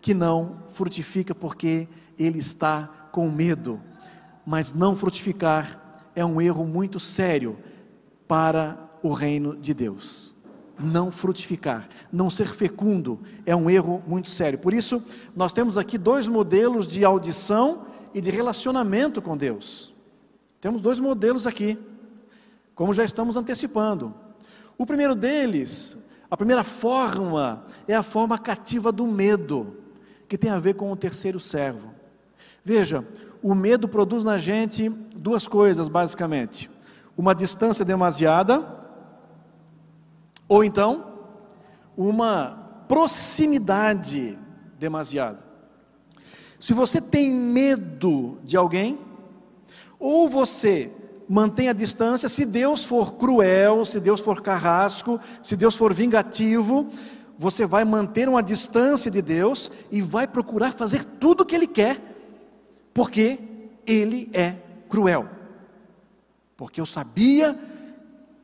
que 0.00 0.14
não 0.14 0.62
frutifica 0.72 1.34
porque 1.34 1.88
ele 2.18 2.38
está 2.38 3.08
com 3.12 3.30
medo. 3.30 3.80
Mas 4.46 4.72
não 4.72 4.96
frutificar 4.96 6.08
é 6.14 6.24
um 6.24 6.40
erro 6.40 6.64
muito 6.64 6.98
sério 6.98 7.58
para 8.26 8.78
o 9.02 9.12
reino 9.12 9.56
de 9.56 9.74
Deus. 9.74 10.34
Não 10.82 11.10
frutificar, 11.10 11.88
não 12.10 12.30
ser 12.30 12.46
fecundo 12.46 13.20
é 13.44 13.54
um 13.54 13.68
erro 13.68 14.02
muito 14.06 14.30
sério. 14.30 14.58
Por 14.58 14.72
isso, 14.72 15.02
nós 15.36 15.52
temos 15.52 15.76
aqui 15.76 15.98
dois 15.98 16.26
modelos 16.26 16.86
de 16.86 17.04
audição 17.04 17.86
e 18.14 18.20
de 18.20 18.30
relacionamento 18.30 19.20
com 19.20 19.36
Deus. 19.36 19.94
Temos 20.60 20.80
dois 20.80 20.98
modelos 20.98 21.46
aqui, 21.46 21.78
como 22.74 22.92
já 22.92 23.04
estamos 23.04 23.36
antecipando. 23.36 24.14
O 24.76 24.86
primeiro 24.86 25.14
deles, 25.14 25.96
a 26.30 26.36
primeira 26.36 26.64
forma, 26.64 27.64
é 27.86 27.94
a 27.94 28.02
forma 28.02 28.38
cativa 28.38 28.90
do 28.90 29.06
medo 29.06 29.76
que 30.28 30.38
tem 30.38 30.50
a 30.50 30.58
ver 30.58 30.74
com 30.74 30.90
o 30.90 30.96
terceiro 30.96 31.38
servo. 31.38 31.90
Veja, 32.64 33.06
o 33.42 33.54
medo 33.54 33.88
produz 33.88 34.22
na 34.22 34.38
gente 34.38 34.88
duas 34.88 35.46
coisas, 35.48 35.88
basicamente: 35.88 36.70
uma 37.16 37.34
distância 37.34 37.84
demasiada, 37.84 38.79
ou 40.50 40.64
então 40.64 41.04
uma 41.96 42.84
proximidade 42.88 44.36
demasiada. 44.80 45.38
Se 46.58 46.74
você 46.74 47.00
tem 47.00 47.30
medo 47.30 48.36
de 48.42 48.56
alguém, 48.56 48.98
ou 49.96 50.28
você 50.28 50.90
mantém 51.28 51.68
a 51.68 51.72
distância, 51.72 52.28
se 52.28 52.44
Deus 52.44 52.84
for 52.84 53.14
cruel, 53.14 53.84
se 53.84 54.00
Deus 54.00 54.18
for 54.20 54.42
carrasco, 54.42 55.20
se 55.40 55.56
Deus 55.56 55.76
for 55.76 55.94
vingativo, 55.94 56.90
você 57.38 57.64
vai 57.64 57.84
manter 57.84 58.28
uma 58.28 58.42
distância 58.42 59.08
de 59.08 59.22
Deus 59.22 59.70
e 59.88 60.02
vai 60.02 60.26
procurar 60.26 60.72
fazer 60.72 61.04
tudo 61.04 61.42
o 61.42 61.46
que 61.46 61.54
Ele 61.54 61.68
quer, 61.68 62.02
porque 62.92 63.38
Ele 63.86 64.28
é 64.32 64.56
cruel. 64.88 65.28
Porque 66.56 66.80
eu 66.80 66.86
sabia 66.86 67.56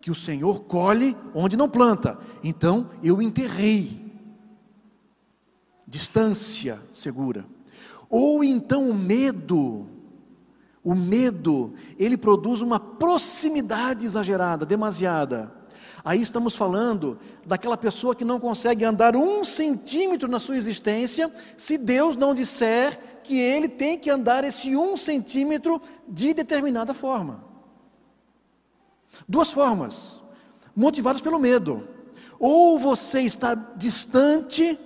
que 0.06 0.10
o 0.12 0.14
Senhor 0.14 0.60
colhe 0.60 1.16
onde 1.34 1.56
não 1.56 1.68
planta, 1.68 2.16
então 2.44 2.90
eu 3.02 3.20
enterrei. 3.20 4.08
Distância 5.84 6.78
segura. 6.92 7.44
Ou 8.08 8.44
então 8.44 8.88
o 8.88 8.94
medo, 8.94 9.88
o 10.84 10.94
medo, 10.94 11.74
ele 11.98 12.16
produz 12.16 12.62
uma 12.62 12.78
proximidade 12.78 14.06
exagerada, 14.06 14.64
demasiada. 14.64 15.52
Aí 16.04 16.22
estamos 16.22 16.54
falando 16.54 17.18
daquela 17.44 17.76
pessoa 17.76 18.14
que 18.14 18.24
não 18.24 18.38
consegue 18.38 18.84
andar 18.84 19.16
um 19.16 19.42
centímetro 19.42 20.28
na 20.28 20.38
sua 20.38 20.56
existência, 20.56 21.34
se 21.56 21.76
Deus 21.76 22.14
não 22.14 22.32
disser 22.32 23.20
que 23.24 23.40
ele 23.40 23.68
tem 23.68 23.98
que 23.98 24.08
andar 24.08 24.44
esse 24.44 24.76
um 24.76 24.96
centímetro 24.96 25.82
de 26.06 26.32
determinada 26.32 26.94
forma. 26.94 27.45
Duas 29.28 29.50
formas, 29.50 30.22
motivadas 30.74 31.20
pelo 31.20 31.38
medo. 31.38 31.86
Ou 32.38 32.78
você 32.78 33.20
está 33.20 33.54
distante 33.54 34.78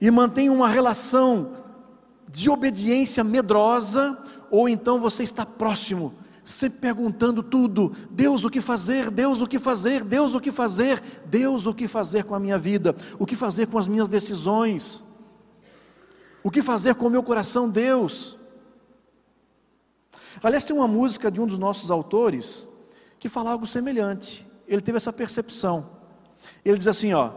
e 0.00 0.10
mantém 0.10 0.50
uma 0.50 0.68
relação 0.68 1.64
de 2.28 2.50
obediência 2.50 3.22
medrosa, 3.22 4.18
ou 4.50 4.68
então 4.68 5.00
você 5.00 5.22
está 5.22 5.46
próximo 5.46 6.14
sempre 6.46 6.78
perguntando 6.78 7.42
tudo: 7.42 7.92
Deus, 8.10 8.44
o 8.44 8.50
que 8.50 8.60
fazer? 8.60 9.10
Deus, 9.10 9.40
o 9.40 9.46
que 9.46 9.58
fazer? 9.58 10.04
Deus, 10.04 10.32
o 10.32 10.40
que 10.40 10.52
fazer? 10.52 11.02
Deus, 11.26 11.66
o 11.66 11.74
que 11.74 11.88
fazer 11.88 12.24
com 12.24 12.34
a 12.34 12.40
minha 12.40 12.56
vida? 12.56 12.94
O 13.18 13.26
que 13.26 13.34
fazer 13.34 13.66
com 13.66 13.78
as 13.78 13.88
minhas 13.88 14.08
decisões? 14.08 15.02
O 16.42 16.50
que 16.50 16.62
fazer 16.62 16.94
com 16.94 17.08
o 17.08 17.10
meu 17.10 17.24
coração, 17.24 17.68
Deus? 17.68 18.36
Aliás, 20.40 20.64
tem 20.64 20.76
uma 20.76 20.86
música 20.86 21.30
de 21.30 21.40
um 21.40 21.46
dos 21.46 21.58
nossos 21.58 21.90
autores 21.90 22.68
que 23.18 23.28
fala 23.28 23.50
algo 23.50 23.66
semelhante. 23.66 24.46
Ele 24.66 24.80
teve 24.80 24.96
essa 24.96 25.12
percepção. 25.12 25.88
Ele 26.64 26.78
diz 26.78 26.86
assim: 26.86 27.12
ó, 27.12 27.32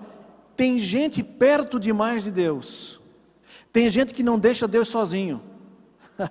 tem 0.56 0.80
gente 0.80 1.24
perto 1.24 1.80
demais 1.80 2.24
de 2.24 2.32
Deus, 2.32 3.00
tem 3.72 3.89
gente 3.89 4.13
que 4.13 4.24
não 4.24 4.38
deixa 4.38 4.68
Deus 4.68 4.88
sozinho 4.88 5.42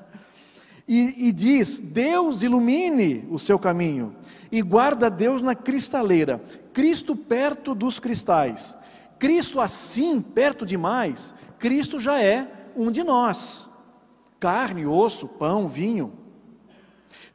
e, 0.86 1.28
e 1.28 1.32
diz: 1.32 1.78
Deus 1.78 2.42
ilumine 2.42 3.26
o 3.30 3.38
seu 3.38 3.58
caminho 3.58 4.14
e 4.50 4.62
guarda 4.62 5.10
Deus 5.10 5.42
na 5.42 5.54
cristaleira, 5.54 6.42
Cristo 6.72 7.14
perto 7.14 7.74
dos 7.74 7.98
cristais. 7.98 8.76
Cristo 9.18 9.60
assim, 9.60 10.20
perto 10.20 10.64
demais, 10.64 11.34
Cristo 11.58 11.98
já 11.98 12.22
é 12.22 12.70
um 12.76 12.90
de 12.90 13.02
nós. 13.02 13.66
Carne, 14.38 14.86
osso, 14.86 15.26
pão, 15.26 15.68
vinho. 15.68 16.12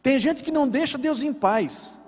Tem 0.02 0.17
gente 0.17 0.43
que 0.43 0.52
não 0.52 0.67
deixa 0.67 0.97
Deus 0.97 1.21
em 1.21 1.34
paz. 1.34 1.99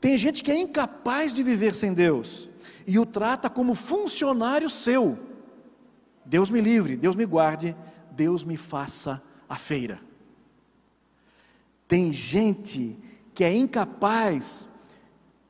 Tem 0.00 0.16
gente 0.16 0.42
que 0.42 0.50
é 0.50 0.58
incapaz 0.58 1.34
de 1.34 1.42
viver 1.42 1.74
sem 1.74 1.92
Deus 1.92 2.48
e 2.86 2.98
o 2.98 3.06
trata 3.06 3.50
como 3.50 3.74
funcionário 3.74 4.70
seu. 4.70 5.18
Deus 6.24 6.50
me 6.50 6.60
livre, 6.60 6.96
Deus 6.96 7.16
me 7.16 7.24
guarde, 7.24 7.76
Deus 8.12 8.44
me 8.44 8.56
faça 8.56 9.22
a 9.48 9.56
feira. 9.56 10.00
Tem 11.88 12.12
gente 12.12 12.98
que 13.34 13.44
é 13.44 13.54
incapaz 13.54 14.66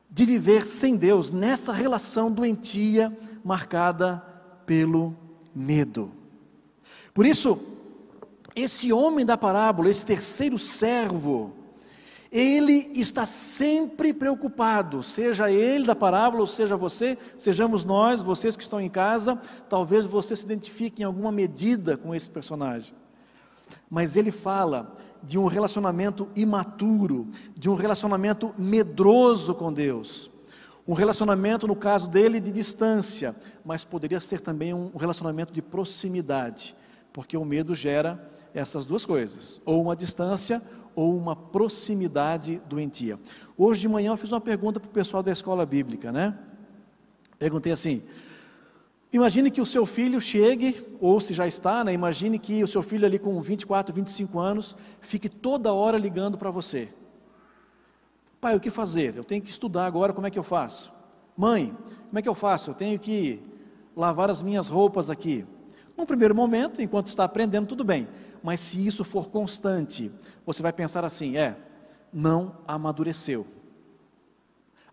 de 0.09 0.25
viver 0.25 0.65
sem 0.65 0.95
Deus 0.95 1.31
nessa 1.31 1.73
relação 1.73 2.31
doentia 2.31 3.15
marcada 3.43 4.17
pelo 4.65 5.15
medo. 5.53 6.11
Por 7.13 7.25
isso, 7.25 7.59
esse 8.55 8.91
homem 8.91 9.25
da 9.25 9.37
parábola, 9.37 9.89
esse 9.89 10.05
terceiro 10.05 10.57
servo, 10.57 11.53
ele 12.37 12.91
está 12.93 13.25
sempre 13.25 14.13
preocupado, 14.13 15.01
seja 15.01 15.49
ele 15.49 15.87
da 15.87 15.95
parábola, 15.95 16.41
ou 16.41 16.47
seja 16.47 16.77
você, 16.77 17.17
sejamos 17.35 17.83
nós, 17.83 18.21
vocês 18.21 18.55
que 18.55 18.61
estão 18.61 18.79
em 18.79 18.89
casa, 18.89 19.41
talvez 19.67 20.05
você 20.05 20.35
se 20.35 20.45
identifique 20.45 21.01
em 21.01 21.05
alguma 21.05 21.31
medida 21.31 21.97
com 21.97 22.13
esse 22.13 22.29
personagem. 22.29 22.93
Mas 23.89 24.15
ele 24.15 24.31
fala 24.31 24.93
de 25.23 25.39
um 25.39 25.47
relacionamento 25.47 26.29
imaturo, 26.35 27.27
de 27.55 27.71
um 27.71 27.73
relacionamento 27.73 28.53
medroso 28.55 29.55
com 29.55 29.73
Deus. 29.73 30.29
Um 30.87 30.93
relacionamento, 30.93 31.67
no 31.67 31.75
caso 31.75 32.07
dele, 32.07 32.39
de 32.39 32.51
distância, 32.51 33.35
mas 33.65 33.83
poderia 33.83 34.19
ser 34.19 34.41
também 34.41 34.75
um 34.75 34.95
relacionamento 34.95 35.51
de 35.51 35.61
proximidade, 35.61 36.75
porque 37.11 37.35
o 37.35 37.43
medo 37.43 37.73
gera 37.73 38.31
essas 38.53 38.85
duas 38.85 39.05
coisas, 39.05 39.59
ou 39.65 39.81
uma 39.81 39.95
distância 39.95 40.61
ou 40.97 41.15
uma 41.15 41.35
proximidade 41.35 42.59
doentia. 42.67 43.19
Hoje 43.55 43.81
de 43.81 43.87
manhã 43.87 44.13
eu 44.13 44.17
fiz 44.17 44.31
uma 44.31 44.41
pergunta 44.41 44.79
para 44.79 44.89
o 44.89 44.91
pessoal 44.91 45.21
da 45.21 45.31
escola 45.31 45.63
bíblica, 45.63 46.11
né? 46.11 46.35
Perguntei 47.37 47.71
assim: 47.71 48.01
Imagine 49.13 49.51
que 49.51 49.61
o 49.61 49.65
seu 49.65 49.85
filho 49.85 50.19
chegue, 50.19 50.83
ou 50.99 51.21
se 51.21 51.35
já 51.35 51.47
está, 51.47 51.83
né? 51.83 51.93
imagine 51.93 52.39
que 52.39 52.63
o 52.63 52.67
seu 52.67 52.81
filho 52.81 53.05
ali 53.05 53.19
com 53.19 53.39
24, 53.39 53.93
25 53.93 54.39
anos, 54.39 54.75
fique 54.99 55.29
toda 55.29 55.71
hora 55.71 55.99
ligando 55.99 56.35
para 56.35 56.49
você. 56.49 56.89
Pai, 58.41 58.55
o 58.55 58.59
que 58.59 58.71
fazer? 58.71 59.15
Eu 59.15 59.23
tenho 59.23 59.43
que 59.43 59.51
estudar 59.51 59.85
agora, 59.85 60.13
como 60.13 60.25
é 60.25 60.31
que 60.31 60.39
eu 60.39 60.43
faço? 60.43 60.91
Mãe, 61.37 61.77
como 62.07 62.17
é 62.17 62.23
que 62.23 62.29
eu 62.29 62.35
faço? 62.35 62.71
Eu 62.71 62.73
tenho 62.73 62.97
que 62.97 63.39
lavar 63.95 64.31
as 64.31 64.41
minhas 64.41 64.67
roupas 64.67 65.11
aqui. 65.11 65.45
Num 65.95 66.07
primeiro 66.07 66.33
momento, 66.33 66.81
enquanto 66.81 67.07
está 67.07 67.23
aprendendo, 67.23 67.67
tudo 67.67 67.83
bem. 67.83 68.07
Mas 68.43 68.59
se 68.59 68.85
isso 68.85 69.03
for 69.03 69.29
constante, 69.29 70.11
você 70.45 70.61
vai 70.61 70.73
pensar 70.73 71.03
assim: 71.03 71.37
é, 71.37 71.57
não 72.11 72.57
amadureceu. 72.67 73.45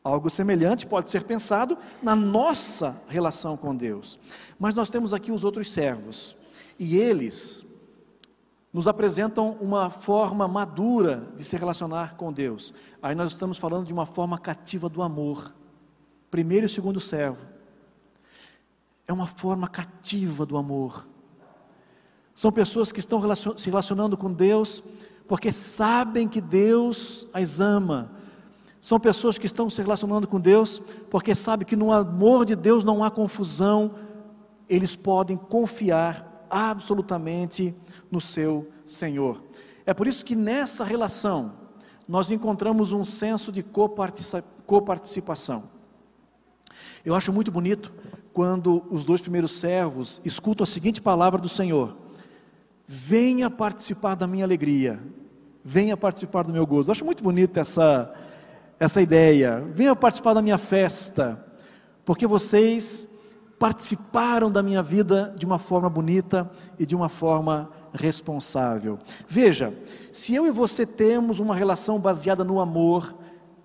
Algo 0.02 0.28
semelhante 0.28 0.86
pode 0.86 1.10
ser 1.10 1.24
pensado 1.24 1.78
na 2.02 2.14
nossa 2.14 3.00
relação 3.08 3.56
com 3.56 3.74
Deus. 3.74 4.18
Mas 4.58 4.74
nós 4.74 4.90
temos 4.90 5.14
aqui 5.14 5.32
os 5.32 5.44
outros 5.44 5.72
servos, 5.72 6.36
e 6.78 6.96
eles 6.98 7.64
nos 8.70 8.88
apresentam 8.88 9.52
uma 9.60 9.88
forma 9.88 10.48
madura 10.48 11.28
de 11.36 11.44
se 11.44 11.56
relacionar 11.56 12.16
com 12.16 12.32
Deus. 12.32 12.74
Aí 13.00 13.14
nós 13.14 13.30
estamos 13.30 13.56
falando 13.56 13.86
de 13.86 13.92
uma 13.92 14.04
forma 14.04 14.36
cativa 14.36 14.88
do 14.88 15.00
amor. 15.00 15.54
Primeiro 16.28 16.66
e 16.66 16.68
segundo 16.68 16.98
servo. 16.98 17.46
É 19.06 19.12
uma 19.12 19.28
forma 19.28 19.68
cativa 19.68 20.44
do 20.44 20.56
amor. 20.56 21.06
São 22.34 22.50
pessoas 22.50 22.90
que 22.90 23.00
estão 23.00 23.20
se 23.56 23.66
relacionando 23.66 24.16
com 24.16 24.32
Deus 24.32 24.82
porque 25.26 25.52
sabem 25.52 26.28
que 26.28 26.40
Deus 26.40 27.28
as 27.32 27.60
ama. 27.60 28.10
São 28.80 29.00
pessoas 29.00 29.38
que 29.38 29.46
estão 29.46 29.70
se 29.70 29.80
relacionando 29.80 30.26
com 30.26 30.40
Deus 30.40 30.82
porque 31.08 31.34
sabem 31.34 31.66
que 31.66 31.76
no 31.76 31.92
amor 31.92 32.44
de 32.44 32.56
Deus 32.56 32.84
não 32.84 33.04
há 33.04 33.10
confusão. 33.10 33.94
Eles 34.68 34.96
podem 34.96 35.36
confiar 35.36 36.46
absolutamente 36.50 37.74
no 38.10 38.20
seu 38.20 38.68
Senhor. 38.84 39.42
É 39.86 39.94
por 39.94 40.06
isso 40.06 40.24
que 40.24 40.36
nessa 40.36 40.84
relação 40.84 41.52
nós 42.06 42.30
encontramos 42.30 42.92
um 42.92 43.04
senso 43.04 43.50
de 43.50 43.62
coparticipação. 43.62 45.64
Eu 47.04 47.14
acho 47.14 47.32
muito 47.32 47.50
bonito 47.50 47.92
quando 48.32 48.84
os 48.90 49.04
dois 49.04 49.22
primeiros 49.22 49.52
servos 49.52 50.20
escutam 50.24 50.64
a 50.64 50.66
seguinte 50.66 51.00
palavra 51.00 51.40
do 51.40 51.48
Senhor: 51.48 51.96
venha 52.86 53.50
participar 53.50 54.14
da 54.14 54.26
minha 54.26 54.44
alegria, 54.44 55.00
venha 55.64 55.96
participar 55.96 56.42
do 56.42 56.52
meu 56.52 56.66
gozo. 56.66 56.88
Eu 56.88 56.92
acho 56.92 57.04
muito 57.04 57.22
bonita 57.22 57.60
essa, 57.60 58.12
essa 58.78 59.00
ideia. 59.00 59.64
Venha 59.72 59.96
participar 59.96 60.34
da 60.34 60.42
minha 60.42 60.58
festa, 60.58 61.42
porque 62.04 62.26
vocês 62.26 63.08
participaram 63.58 64.50
da 64.50 64.62
minha 64.62 64.82
vida 64.82 65.34
de 65.36 65.46
uma 65.46 65.58
forma 65.58 65.88
bonita 65.88 66.50
e 66.78 66.84
de 66.84 66.94
uma 66.94 67.08
forma 67.08 67.70
responsável. 67.92 68.98
Veja, 69.28 69.72
se 70.12 70.34
eu 70.34 70.46
e 70.46 70.50
você 70.50 70.84
temos 70.84 71.38
uma 71.38 71.54
relação 71.54 71.98
baseada 71.98 72.44
no 72.44 72.60
amor, 72.60 73.14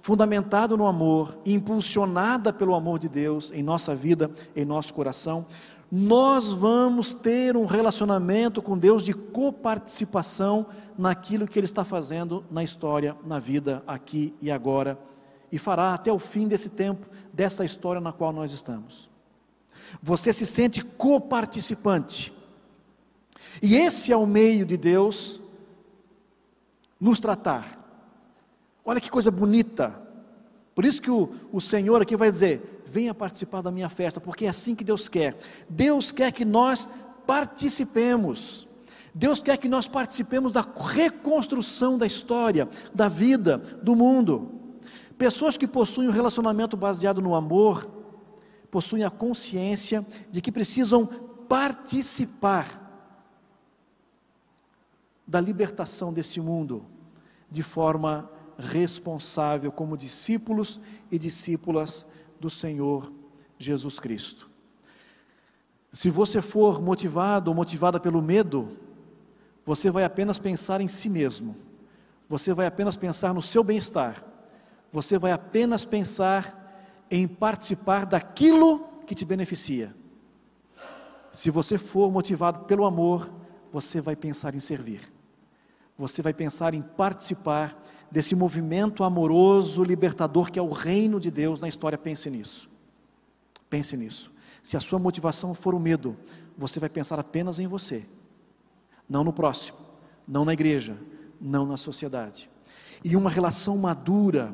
fundamentada 0.01 0.77
no 0.77 0.88
amor 0.88 1.38
impulsionada 1.45 2.53
pelo 2.53 2.75
amor 2.75 2.99
de 2.99 3.10
Deus 3.10 3.51
em 3.51 3.62
nossa 3.62 3.93
vida, 3.95 4.32
em 4.55 4.63
nosso 4.63 4.93
coração, 4.93 5.45
nós 5.91 6.52
vamos 6.52 7.13
ter 7.13 7.58
um 7.58 7.65
relacionamento 7.65 8.62
com 8.62 8.78
Deus 8.78 9.04
de 9.04 9.13
coparticipação 9.13 10.67
naquilo 10.97 11.47
que 11.47 11.58
Ele 11.58 11.65
está 11.65 11.84
fazendo 11.84 12.45
na 12.52 12.63
história, 12.63 13.15
na 13.25 13.39
vida, 13.39 13.84
aqui 13.88 14.34
e 14.41 14.52
agora, 14.52 14.99
e 15.52 15.58
fará 15.58 15.93
até 15.93 16.12
o 16.12 16.19
fim 16.19 16.47
desse 16.47 16.69
tempo, 16.69 17.08
dessa 17.34 17.65
história 17.65 17.99
na 17.99 18.12
qual 18.12 18.32
nós 18.32 18.52
estamos. 18.52 19.10
Você 20.02 20.32
se 20.32 20.45
sente 20.45 20.84
coparticipante. 20.84 22.32
E 23.62 23.75
esse 23.75 24.12
é 24.12 24.17
o 24.17 24.28
meio 24.28 24.65
de 24.65 24.78
Deus 24.78 25.41
nos 26.99 27.19
tratar. 27.19 27.80
Olha 28.86 29.02
que 29.02 29.10
coisa 29.10 29.32
bonita. 29.32 29.99
Por 30.75 30.86
isso 30.86 31.02
que 31.02 31.10
o, 31.10 31.32
o 31.52 31.60
Senhor 31.60 32.02
aqui 32.02 32.15
vai 32.15 32.30
dizer: 32.30 32.79
venha 32.89 33.13
participar 33.13 33.62
da 33.62 33.71
minha 33.71 33.89
festa, 33.89 34.19
porque 34.19 34.45
é 34.45 34.49
assim 34.49 34.75
que 34.75 34.84
Deus 34.84 35.08
quer. 35.08 35.38
Deus 35.69 36.12
quer 36.12 36.32
que 36.32 36.43
nós 36.43 36.89
participemos. 37.25 38.67
Deus 39.13 39.41
quer 39.41 39.58
que 39.58 39.69
nós 39.69 39.88
participemos 39.88 40.52
da 40.52 40.62
reconstrução 40.62 41.97
da 41.97 42.06
história, 42.06 42.67
da 42.93 43.08
vida, 43.08 43.58
do 43.58 43.95
mundo. 43.95 44.52
Pessoas 45.17 45.58
que 45.58 45.67
possuem 45.67 46.08
um 46.08 46.12
relacionamento 46.12 46.75
baseado 46.75 47.21
no 47.21 47.36
amor, 47.36 47.89
possuem 48.71 49.04
a 49.04 49.10
consciência 49.10 50.06
de 50.32 50.41
que 50.41 50.52
precisam 50.52 51.06
participar 51.47 52.88
da 55.28 55.39
libertação 55.39 56.12
desse 56.12 56.39
mundo 56.39 56.86
de 57.52 57.62
forma 57.62 58.30
responsável, 58.58 59.71
como 59.71 59.97
discípulos 59.97 60.80
e 61.12 61.17
discípulas 61.17 62.06
do 62.39 62.49
Senhor 62.49 63.12
Jesus 63.58 63.99
Cristo. 63.99 64.49
Se 65.91 66.10
você 66.10 66.41
for 66.41 66.82
motivado 66.82 67.49
ou 67.49 67.56
motivada 67.56 67.99
pelo 67.99 68.21
medo, 68.21 68.78
você 69.65 69.89
vai 69.89 70.04
apenas 70.04 70.39
pensar 70.39 70.82
em 70.82 70.88
si 70.88 71.10
mesmo, 71.10 71.56
você 72.28 72.54
vai 72.54 72.65
apenas 72.65 72.95
pensar 72.95 73.34
no 73.34 73.41
seu 73.41 73.63
bem-estar, 73.63 74.23
você 74.91 75.17
vai 75.17 75.32
apenas 75.32 75.86
pensar 75.86 77.06
em 77.10 77.28
participar 77.28 78.06
daquilo 78.06 78.88
que 79.06 79.15
te 79.15 79.25
beneficia. 79.25 79.95
Se 81.34 81.49
você 81.49 81.78
for 81.78 82.12
motivado 82.12 82.65
pelo 82.65 82.86
amor, 82.86 83.32
você 83.71 83.99
vai 84.02 84.15
pensar 84.15 84.56
em 84.56 84.60
servir, 84.60 85.02
você 85.97 86.21
vai 86.21 86.34
pensar 86.34 86.73
em 86.73 86.82
participar 86.82 87.75
desse 88.12 88.36
movimento 88.36 89.04
amoroso, 89.04 89.84
libertador 89.84 90.52
que 90.52 90.60
é 90.60 90.62
o 90.62 90.72
reino 90.72 91.19
de 91.19 91.30
Deus 91.30 91.60
na 91.60 91.67
história, 91.67 91.98
pense 91.98 92.30
nisso. 92.30 92.69
Pense 93.69 93.95
nisso. 93.95 94.32
Se 94.63 94.76
a 94.76 94.80
sua 94.80 95.00
motivação 95.00 95.54
for 95.54 95.76
o 95.76 95.80
medo, 95.80 96.17
você 96.58 96.80
vai 96.80 96.89
pensar 96.89 97.19
apenas 97.19 97.60
em 97.60 97.67
você, 97.67 98.06
não 99.08 99.24
no 99.24 99.32
próximo, 99.32 99.78
não 100.28 100.43
na 100.43 100.54
igreja, 100.54 100.98
não 101.39 101.65
na 101.65 101.78
sociedade. 101.78 102.50
E 103.04 103.15
uma 103.15 103.30
relação 103.30 103.78
madura, 103.78 104.54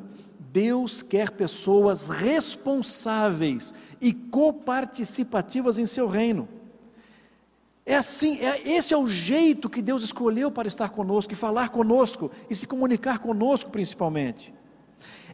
Deus 0.52 1.02
quer 1.02 1.32
pessoas 1.32 2.08
responsáveis 2.08 3.74
e 4.00 4.14
coparticipativas 4.14 5.78
em 5.78 5.86
seu 5.86 6.08
reino. 6.08 6.48
É 7.86 7.96
assim, 7.96 8.40
é, 8.40 8.68
esse 8.68 8.94
é 8.94 8.98
o 8.98 9.08
jeito 9.08 9.70
que 9.70 9.82
Deus 9.82 10.02
escolheu 10.02 10.50
para 10.50 10.68
estar 10.68 10.90
conosco, 10.90 11.34
e 11.34 11.36
falar 11.36 11.70
conosco, 11.70 12.32
e 12.50 12.56
se 12.56 12.66
comunicar 12.66 13.20
conosco 13.20 13.70
principalmente. 13.70 14.54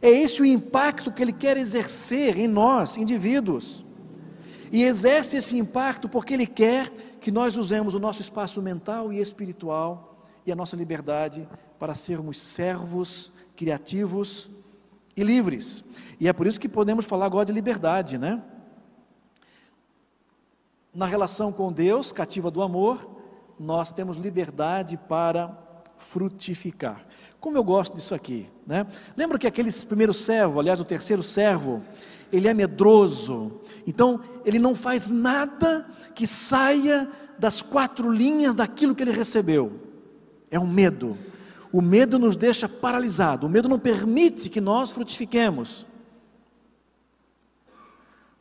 É 0.02 0.10
esse 0.10 0.42
o 0.42 0.44
impacto 0.44 1.10
que 1.10 1.22
Ele 1.22 1.32
quer 1.32 1.56
exercer 1.56 2.38
em 2.38 2.46
nós, 2.46 2.96
indivíduos. 2.96 3.84
E 4.70 4.82
exerce 4.82 5.36
esse 5.36 5.56
impacto 5.56 6.08
porque 6.08 6.34
Ele 6.34 6.46
quer 6.46 6.90
que 7.20 7.30
nós 7.30 7.56
usemos 7.56 7.94
o 7.94 8.00
nosso 8.00 8.20
espaço 8.20 8.60
mental 8.60 9.12
e 9.12 9.20
espiritual 9.20 10.26
e 10.44 10.52
a 10.52 10.56
nossa 10.56 10.76
liberdade 10.76 11.48
para 11.78 11.94
sermos 11.94 12.38
servos, 12.38 13.32
criativos 13.56 14.50
e 15.16 15.22
livres. 15.22 15.84
E 16.18 16.28
é 16.28 16.32
por 16.32 16.46
isso 16.46 16.60
que 16.60 16.68
podemos 16.68 17.04
falar 17.04 17.26
agora 17.26 17.46
de 17.46 17.52
liberdade, 17.52 18.18
né? 18.18 18.42
Na 20.94 21.06
relação 21.06 21.50
com 21.50 21.72
Deus, 21.72 22.12
cativa 22.12 22.50
do 22.50 22.60
amor, 22.60 23.08
nós 23.58 23.90
temos 23.90 24.18
liberdade 24.18 24.98
para 25.08 25.56
frutificar. 25.96 27.06
Como 27.40 27.56
eu 27.56 27.64
gosto 27.64 27.94
disso 27.94 28.14
aqui, 28.14 28.46
né? 28.66 28.86
Lembra 29.16 29.38
que 29.38 29.46
aquele 29.46 29.72
primeiro 29.72 30.12
servo, 30.12 30.60
aliás, 30.60 30.80
o 30.80 30.84
terceiro 30.84 31.22
servo, 31.22 31.82
ele 32.30 32.46
é 32.46 32.52
medroso, 32.52 33.60
então 33.86 34.20
ele 34.44 34.58
não 34.58 34.74
faz 34.74 35.08
nada 35.08 35.86
que 36.14 36.26
saia 36.26 37.10
das 37.38 37.62
quatro 37.62 38.12
linhas 38.12 38.54
daquilo 38.54 38.94
que 38.94 39.02
ele 39.02 39.12
recebeu. 39.12 39.72
É 40.50 40.60
um 40.60 40.66
medo. 40.66 41.16
O 41.72 41.80
medo 41.80 42.18
nos 42.18 42.36
deixa 42.36 42.68
paralisado, 42.68 43.46
o 43.46 43.50
medo 43.50 43.66
não 43.66 43.78
permite 43.78 44.50
que 44.50 44.60
nós 44.60 44.90
frutifiquemos. 44.90 45.86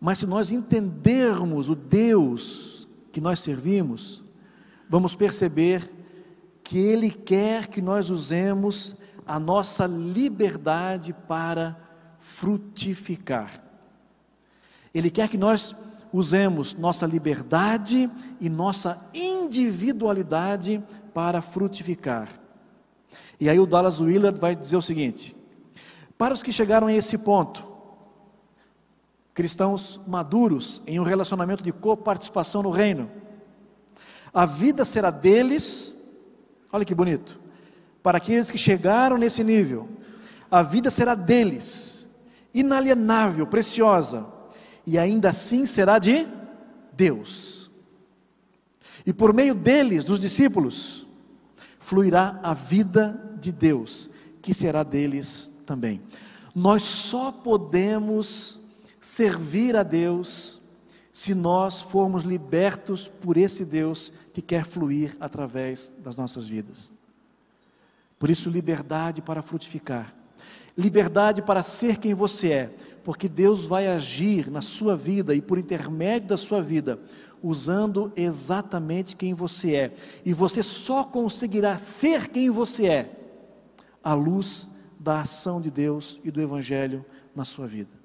Mas 0.03 0.17
se 0.17 0.25
nós 0.25 0.51
entendermos 0.51 1.69
o 1.69 1.75
Deus 1.75 2.87
que 3.11 3.21
nós 3.21 3.39
servimos, 3.39 4.23
vamos 4.89 5.13
perceber 5.13 5.93
que 6.63 6.79
Ele 6.79 7.11
quer 7.11 7.67
que 7.67 7.83
nós 7.83 8.09
usemos 8.09 8.95
a 9.27 9.39
nossa 9.39 9.85
liberdade 9.85 11.13
para 11.27 11.79
frutificar. 12.19 13.63
Ele 14.91 15.11
quer 15.11 15.29
que 15.29 15.37
nós 15.37 15.75
usemos 16.11 16.73
nossa 16.73 17.05
liberdade 17.05 18.09
e 18.39 18.49
nossa 18.49 19.07
individualidade 19.13 20.83
para 21.13 21.41
frutificar. 21.41 22.27
E 23.39 23.47
aí 23.47 23.59
o 23.59 23.67
Dallas 23.67 23.99
Willard 23.99 24.39
vai 24.39 24.55
dizer 24.55 24.77
o 24.77 24.81
seguinte: 24.81 25.35
para 26.17 26.33
os 26.33 26.41
que 26.41 26.51
chegaram 26.51 26.87
a 26.87 26.93
esse 26.93 27.19
ponto, 27.19 27.70
cristãos 29.33 29.99
maduros 30.07 30.81
em 30.85 30.99
um 30.99 31.03
relacionamento 31.03 31.63
de 31.63 31.71
coparticipação 31.71 32.61
no 32.61 32.69
reino. 32.69 33.09
A 34.33 34.45
vida 34.45 34.85
será 34.85 35.09
deles, 35.09 35.95
olha 36.71 36.85
que 36.85 36.95
bonito, 36.95 37.39
para 38.03 38.17
aqueles 38.17 38.49
que 38.49 38.57
chegaram 38.57 39.17
nesse 39.17 39.43
nível, 39.43 39.89
a 40.49 40.61
vida 40.61 40.89
será 40.89 41.15
deles, 41.15 42.07
inalienável, 42.53 43.47
preciosa, 43.47 44.25
e 44.85 44.97
ainda 44.97 45.29
assim 45.29 45.65
será 45.65 45.99
de 45.99 46.27
Deus. 46.93 47.71
E 49.05 49.13
por 49.13 49.33
meio 49.33 49.55
deles, 49.55 50.03
dos 50.03 50.19
discípulos, 50.19 51.05
fluirá 51.79 52.39
a 52.43 52.53
vida 52.53 53.35
de 53.39 53.51
Deus, 53.51 54.09
que 54.41 54.53
será 54.53 54.83
deles 54.83 55.51
também. 55.65 56.01
Nós 56.53 56.83
só 56.83 57.31
podemos 57.31 58.60
servir 59.01 59.75
a 59.75 59.81
Deus 59.81 60.61
se 61.11 61.33
nós 61.33 61.81
formos 61.81 62.23
libertos 62.23 63.07
por 63.07 63.35
esse 63.35 63.65
Deus 63.65 64.13
que 64.31 64.41
quer 64.41 64.63
fluir 64.63 65.17
através 65.19 65.91
das 65.97 66.15
nossas 66.15 66.47
vidas. 66.47 66.91
Por 68.17 68.29
isso, 68.29 68.49
liberdade 68.49 69.21
para 69.21 69.41
frutificar, 69.41 70.15
liberdade 70.77 71.41
para 71.41 71.63
ser 71.63 71.97
quem 71.97 72.13
você 72.13 72.51
é, 72.53 72.75
porque 73.03 73.27
Deus 73.27 73.65
vai 73.65 73.87
agir 73.87 74.49
na 74.49 74.61
sua 74.61 74.95
vida 74.95 75.35
e 75.35 75.41
por 75.41 75.57
intermédio 75.57 76.29
da 76.29 76.37
sua 76.37 76.61
vida, 76.61 76.99
usando 77.41 78.13
exatamente 78.15 79.15
quem 79.15 79.33
você 79.33 79.75
é. 79.75 79.93
E 80.23 80.31
você 80.31 80.61
só 80.61 81.03
conseguirá 81.03 81.75
ser 81.77 82.29
quem 82.29 82.51
você 82.51 82.85
é 82.85 83.11
à 84.03 84.13
luz 84.13 84.69
da 84.99 85.21
ação 85.21 85.59
de 85.59 85.71
Deus 85.71 86.21
e 86.23 86.29
do 86.29 86.39
Evangelho 86.39 87.03
na 87.35 87.43
sua 87.43 87.65
vida. 87.65 88.00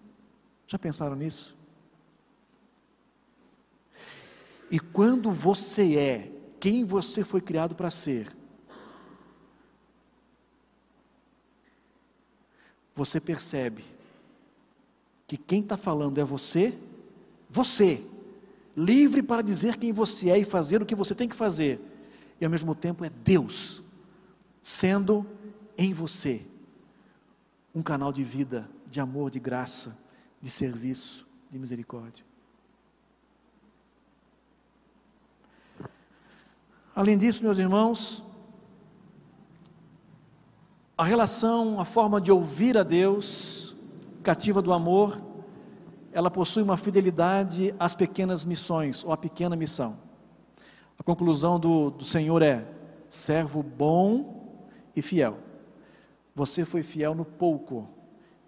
Já 0.66 0.78
pensaram 0.78 1.14
nisso? 1.14 1.56
E 4.70 4.80
quando 4.80 5.30
você 5.30 5.96
é 5.96 6.32
quem 6.58 6.84
você 6.84 7.22
foi 7.22 7.40
criado 7.40 7.74
para 7.74 7.90
ser, 7.90 8.34
você 12.94 13.20
percebe 13.20 13.84
que 15.26 15.36
quem 15.36 15.60
está 15.60 15.76
falando 15.76 16.18
é 16.18 16.24
você, 16.24 16.76
você, 17.48 18.04
livre 18.76 19.22
para 19.22 19.42
dizer 19.42 19.76
quem 19.76 19.92
você 19.92 20.30
é 20.30 20.38
e 20.38 20.44
fazer 20.44 20.82
o 20.82 20.86
que 20.86 20.94
você 20.94 21.14
tem 21.14 21.28
que 21.28 21.36
fazer, 21.36 21.80
e 22.40 22.44
ao 22.44 22.50
mesmo 22.50 22.74
tempo 22.74 23.04
é 23.04 23.10
Deus, 23.10 23.82
sendo 24.62 25.26
em 25.76 25.92
você 25.92 26.44
um 27.74 27.82
canal 27.82 28.12
de 28.12 28.24
vida, 28.24 28.68
de 28.90 29.00
amor, 29.00 29.30
de 29.30 29.38
graça, 29.38 29.96
de 30.46 30.52
serviço, 30.52 31.26
de 31.50 31.58
misericórdia. 31.58 32.24
Além 36.94 37.18
disso, 37.18 37.42
meus 37.42 37.58
irmãos, 37.58 38.22
a 40.96 41.02
relação, 41.02 41.80
a 41.80 41.84
forma 41.84 42.20
de 42.20 42.30
ouvir 42.30 42.78
a 42.78 42.84
Deus, 42.84 43.74
cativa 44.22 44.62
do 44.62 44.72
amor, 44.72 45.20
ela 46.12 46.30
possui 46.30 46.62
uma 46.62 46.76
fidelidade 46.76 47.74
às 47.76 47.96
pequenas 47.96 48.44
missões, 48.44 49.02
ou 49.02 49.10
à 49.12 49.16
pequena 49.16 49.56
missão. 49.56 49.98
A 50.96 51.02
conclusão 51.02 51.58
do, 51.58 51.90
do 51.90 52.04
Senhor 52.04 52.40
é: 52.40 52.64
servo 53.08 53.64
bom 53.64 54.62
e 54.94 55.02
fiel. 55.02 55.38
Você 56.36 56.64
foi 56.64 56.84
fiel 56.84 57.16
no 57.16 57.24
pouco, 57.24 57.88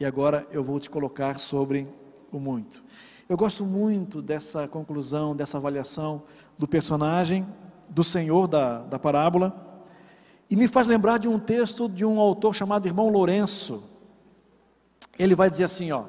e 0.00 0.04
agora 0.04 0.46
eu 0.50 0.62
vou 0.62 0.78
te 0.78 0.88
colocar 0.88 1.38
sobre 1.38 1.88
o 2.30 2.38
muito. 2.38 2.82
Eu 3.28 3.36
gosto 3.36 3.64
muito 3.64 4.22
dessa 4.22 4.66
conclusão, 4.66 5.36
dessa 5.36 5.58
avaliação 5.58 6.22
do 6.56 6.66
personagem 6.66 7.46
do 7.88 8.04
Senhor 8.04 8.46
da, 8.46 8.78
da 8.80 8.98
parábola, 8.98 9.66
e 10.50 10.56
me 10.56 10.68
faz 10.68 10.86
lembrar 10.86 11.18
de 11.18 11.28
um 11.28 11.38
texto 11.38 11.88
de 11.88 12.04
um 12.04 12.18
autor 12.20 12.54
chamado 12.54 12.86
Irmão 12.86 13.08
Lourenço. 13.08 13.82
Ele 15.18 15.34
vai 15.34 15.50
dizer 15.50 15.64
assim: 15.64 15.90
ó, 15.92 16.04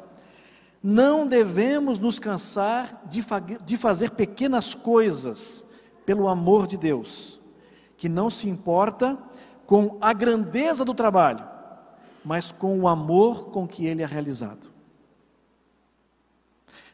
não 0.82 1.28
devemos 1.28 1.99
nos 1.99 2.19
cansar 2.19 3.02
de, 3.06 3.23
de 3.65 3.78
fazer 3.78 4.12
pequenas 4.12 4.73
coisas 4.73 5.65
pelo 6.06 6.28
amor 6.28 6.67
de 6.67 6.78
Deus, 6.78 7.39
que 7.97 8.08
não 8.08 8.30
se 8.30 8.47
importa 8.47 9.17
com 9.65 9.97
a 10.02 10.13
grandeza 10.13 10.86
do 10.86 10.93
trabalho, 10.93 11.45
mas 12.23 12.51
com 12.51 12.79
o 12.79 12.88
amor 12.88 13.45
com 13.45 13.67
que 13.67 13.86
ele 13.86 14.03
é 14.03 14.05
realizado. 14.05 14.69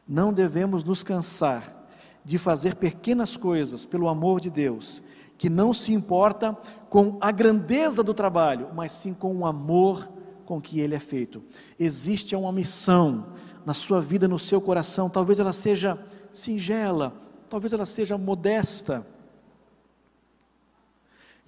Não 0.07 0.31
devemos 0.31 0.83
nos 0.83 1.03
cansar 1.03 1.83
de 2.23 2.37
fazer 2.37 2.75
pequenas 2.75 3.37
coisas 3.37 3.85
pelo 3.85 4.07
amor 4.07 4.39
de 4.39 4.49
Deus, 4.49 5.01
que 5.37 5.49
não 5.49 5.73
se 5.73 5.93
importa 5.93 6.53
com 6.89 7.17
a 7.19 7.31
grandeza 7.31 8.03
do 8.03 8.13
trabalho, 8.13 8.69
mas 8.73 8.91
sim 8.91 9.13
com 9.13 9.35
o 9.35 9.45
amor 9.45 10.09
com 10.45 10.61
que 10.61 10.79
ele 10.79 10.95
é 10.95 10.99
feito. 10.99 11.43
Existe 11.79 12.35
uma 12.35 12.51
missão 12.51 13.27
na 13.65 13.73
sua 13.73 13.99
vida, 13.99 14.27
no 14.27 14.39
seu 14.39 14.61
coração, 14.61 15.09
talvez 15.09 15.39
ela 15.39 15.53
seja 15.53 15.99
singela, 16.31 17.13
talvez 17.49 17.73
ela 17.73 17.85
seja 17.85 18.17
modesta. 18.17 19.05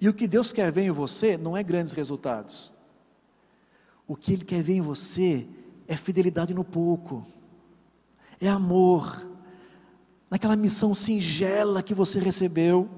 E 0.00 0.08
o 0.08 0.14
que 0.14 0.26
Deus 0.26 0.52
quer 0.52 0.70
ver 0.70 0.82
em 0.82 0.90
você 0.90 1.36
não 1.36 1.56
é 1.56 1.62
grandes 1.62 1.92
resultados. 1.92 2.72
O 4.08 4.16
que 4.16 4.32
Ele 4.32 4.44
quer 4.44 4.62
ver 4.62 4.72
em 4.72 4.80
você 4.80 5.46
é 5.86 5.94
fidelidade 5.94 6.54
no 6.54 6.64
pouco, 6.64 7.26
é 8.40 8.48
amor, 8.48 9.28
naquela 10.30 10.56
missão 10.56 10.94
singela 10.94 11.82
que 11.82 11.92
você 11.92 12.18
recebeu. 12.18 12.88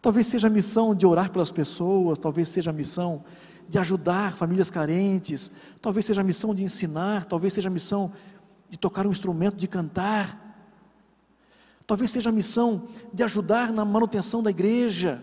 Talvez 0.00 0.28
seja 0.28 0.46
a 0.46 0.50
missão 0.50 0.94
de 0.94 1.04
orar 1.06 1.30
pelas 1.32 1.50
pessoas, 1.50 2.18
talvez 2.18 2.48
seja 2.48 2.70
a 2.70 2.72
missão 2.72 3.24
de 3.68 3.78
ajudar 3.78 4.34
famílias 4.34 4.70
carentes, 4.70 5.50
talvez 5.80 6.06
seja 6.06 6.20
a 6.20 6.24
missão 6.24 6.54
de 6.54 6.62
ensinar, 6.62 7.24
talvez 7.24 7.52
seja 7.54 7.68
a 7.68 7.72
missão 7.72 8.12
de 8.68 8.78
tocar 8.78 9.06
um 9.06 9.10
instrumento, 9.10 9.56
de 9.56 9.66
cantar, 9.66 10.40
talvez 11.86 12.10
seja 12.10 12.28
a 12.30 12.32
missão 12.32 12.86
de 13.12 13.22
ajudar 13.24 13.72
na 13.72 13.84
manutenção 13.84 14.42
da 14.42 14.50
igreja. 14.50 15.22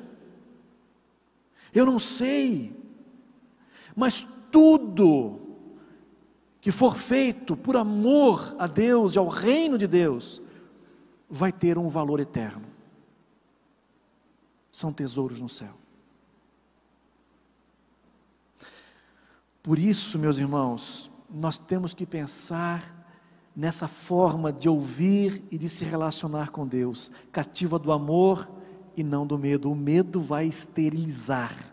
Eu 1.73 1.85
não 1.85 1.99
sei, 1.99 2.75
mas 3.95 4.25
tudo 4.51 5.39
que 6.61 6.71
for 6.71 6.95
feito 6.95 7.57
por 7.57 7.75
amor 7.75 8.55
a 8.59 8.67
Deus 8.67 9.15
e 9.15 9.17
ao 9.17 9.27
reino 9.27 9.77
de 9.77 9.87
Deus, 9.87 10.41
vai 11.27 11.51
ter 11.51 11.77
um 11.77 11.89
valor 11.89 12.19
eterno. 12.19 12.67
São 14.71 14.93
tesouros 14.93 15.41
no 15.41 15.49
céu. 15.49 15.73
Por 19.63 19.79
isso, 19.79 20.19
meus 20.19 20.37
irmãos, 20.37 21.09
nós 21.29 21.57
temos 21.57 21.93
que 21.93 22.05
pensar 22.05 22.99
nessa 23.55 23.87
forma 23.87 24.51
de 24.51 24.69
ouvir 24.69 25.43
e 25.51 25.57
de 25.57 25.67
se 25.67 25.83
relacionar 25.83 26.51
com 26.51 26.65
Deus, 26.65 27.11
cativa 27.31 27.77
do 27.77 27.91
amor 27.91 28.49
e 28.95 29.03
não 29.03 29.25
do 29.25 29.37
medo. 29.37 29.71
O 29.71 29.75
medo 29.75 30.21
vai 30.21 30.45
esterilizar 30.45 31.70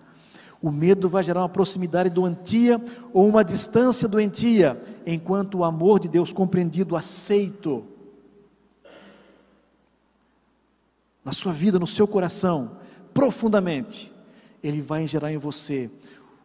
o 0.61 0.71
medo 0.71 1.09
vai 1.09 1.23
gerar 1.23 1.43
uma 1.43 1.49
proximidade 1.49 2.11
doentia 2.11 2.83
ou 3.13 3.29
uma 3.29 3.45
distância 3.45 4.09
doentia, 4.09 4.81
enquanto 5.07 5.59
o 5.59 5.65
amor 5.65 6.01
de 6.01 6.09
Deus 6.09 6.33
compreendido, 6.33 6.97
aceito, 6.97 7.85
na 11.25 11.33
sua 11.33 11.53
vida, 11.53 11.79
no 11.79 11.87
seu 11.87 12.09
coração, 12.09 12.79
profundamente, 13.15 14.13
ele 14.63 14.81
vai 14.81 15.07
gerar 15.07 15.33
em 15.33 15.39
você 15.39 15.91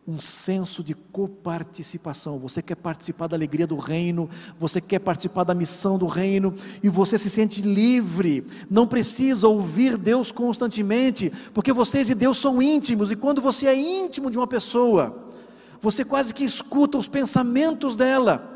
um 0.06 0.20
senso 0.20 0.84
de 0.84 0.94
coparticipação. 0.94 2.38
Você 2.40 2.62
quer 2.62 2.76
participar 2.76 3.28
da 3.28 3.38
alegria 3.38 3.66
do 3.66 3.78
reino, 3.78 4.30
você 4.60 4.82
quer 4.82 5.00
participar 5.00 5.46
da 5.46 5.54
missão 5.54 5.98
do 5.98 6.06
reino 6.06 6.54
e 6.82 6.90
você 6.90 7.18
se 7.18 7.30
sente 7.30 7.62
livre. 7.62 8.46
Não 8.70 8.86
precisa 8.86 9.48
ouvir 9.48 9.98
Deus 9.98 10.32
constantemente, 10.32 11.32
porque 11.54 11.72
vocês 11.72 12.10
e 12.10 12.16
Deus 12.16 12.38
são 12.38 12.62
íntimos 12.62 13.12
e 13.12 13.16
quando 13.16 13.42
você 13.42 13.68
é 13.68 13.76
íntimo 13.76 14.30
de 14.30 14.38
uma 14.38 14.48
pessoa, 14.48 15.30
você 15.82 16.04
quase 16.04 16.34
que 16.34 16.44
escuta 16.44 16.98
os 16.98 17.08
pensamentos 17.08 17.96
dela. 17.96 18.50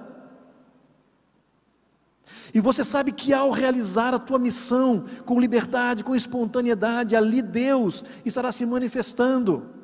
E 2.53 2.60
você 2.60 2.83
sabe 2.83 3.12
que 3.12 3.33
ao 3.33 3.51
realizar 3.51 4.13
a 4.13 4.19
tua 4.19 4.39
missão 4.39 5.05
com 5.25 5.39
liberdade, 5.39 6.03
com 6.03 6.15
espontaneidade, 6.15 7.15
ali 7.15 7.41
Deus 7.41 8.03
estará 8.25 8.51
se 8.51 8.65
manifestando 8.65 9.76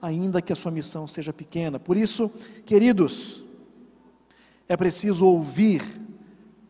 ainda 0.00 0.42
que 0.42 0.52
a 0.52 0.56
sua 0.56 0.70
missão 0.70 1.06
seja 1.06 1.32
pequena. 1.32 1.78
Por 1.78 1.96
isso, 1.96 2.30
queridos, 2.64 3.44
é 4.68 4.76
preciso 4.76 5.26
ouvir, 5.26 5.82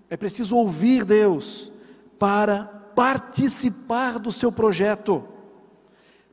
é 0.09 0.17
preciso 0.17 0.57
ouvir 0.57 1.05
Deus 1.05 1.73
para 2.19 2.65
participar 2.95 4.19
do 4.19 4.33
seu 4.33 4.51
projeto, 4.51 5.25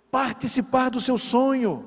participar 0.09 0.89
do 0.89 1.01
seu 1.01 1.17
sonho 1.17 1.85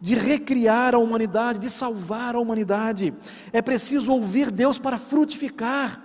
de 0.00 0.14
recriar 0.14 0.94
a 0.94 0.98
humanidade, 0.98 1.58
de 1.58 1.68
salvar 1.68 2.34
a 2.34 2.40
humanidade. 2.40 3.12
É 3.52 3.60
preciso 3.60 4.10
ouvir 4.12 4.50
Deus 4.50 4.78
para 4.78 4.96
frutificar. 4.96 6.02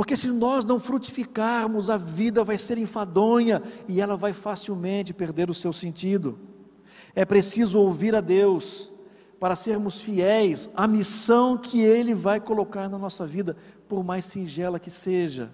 Porque 0.00 0.16
se 0.16 0.28
nós 0.28 0.64
não 0.64 0.80
frutificarmos, 0.80 1.90
a 1.90 1.98
vida 1.98 2.42
vai 2.42 2.56
ser 2.56 2.78
enfadonha 2.78 3.62
e 3.86 4.00
ela 4.00 4.16
vai 4.16 4.32
facilmente 4.32 5.12
perder 5.12 5.50
o 5.50 5.54
seu 5.54 5.74
sentido. 5.74 6.38
É 7.14 7.22
preciso 7.22 7.78
ouvir 7.78 8.14
a 8.14 8.22
Deus 8.22 8.90
para 9.38 9.54
sermos 9.54 10.00
fiéis 10.00 10.70
à 10.74 10.86
missão 10.86 11.58
que 11.58 11.82
Ele 11.82 12.14
vai 12.14 12.40
colocar 12.40 12.88
na 12.88 12.96
nossa 12.96 13.26
vida, 13.26 13.54
por 13.86 14.02
mais 14.02 14.24
singela 14.24 14.80
que 14.80 14.90
seja. 14.90 15.50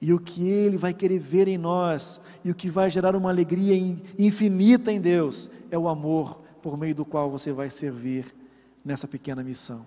e 0.00 0.10
o 0.14 0.18
que 0.18 0.48
Ele 0.48 0.78
vai 0.78 0.94
querer 0.94 1.18
ver 1.18 1.46
em 1.46 1.58
nós, 1.58 2.18
e 2.42 2.50
o 2.50 2.54
que 2.54 2.70
vai 2.70 2.88
gerar 2.88 3.14
uma 3.14 3.28
alegria 3.28 3.76
infinita 4.18 4.90
em 4.90 4.98
Deus, 4.98 5.50
é 5.70 5.76
o 5.76 5.86
amor 5.86 6.40
por 6.62 6.78
meio 6.78 6.94
do 6.94 7.04
qual 7.04 7.30
você 7.30 7.52
vai 7.52 7.68
servir 7.68 8.34
nessa 8.82 9.06
pequena 9.06 9.42
missão. 9.42 9.84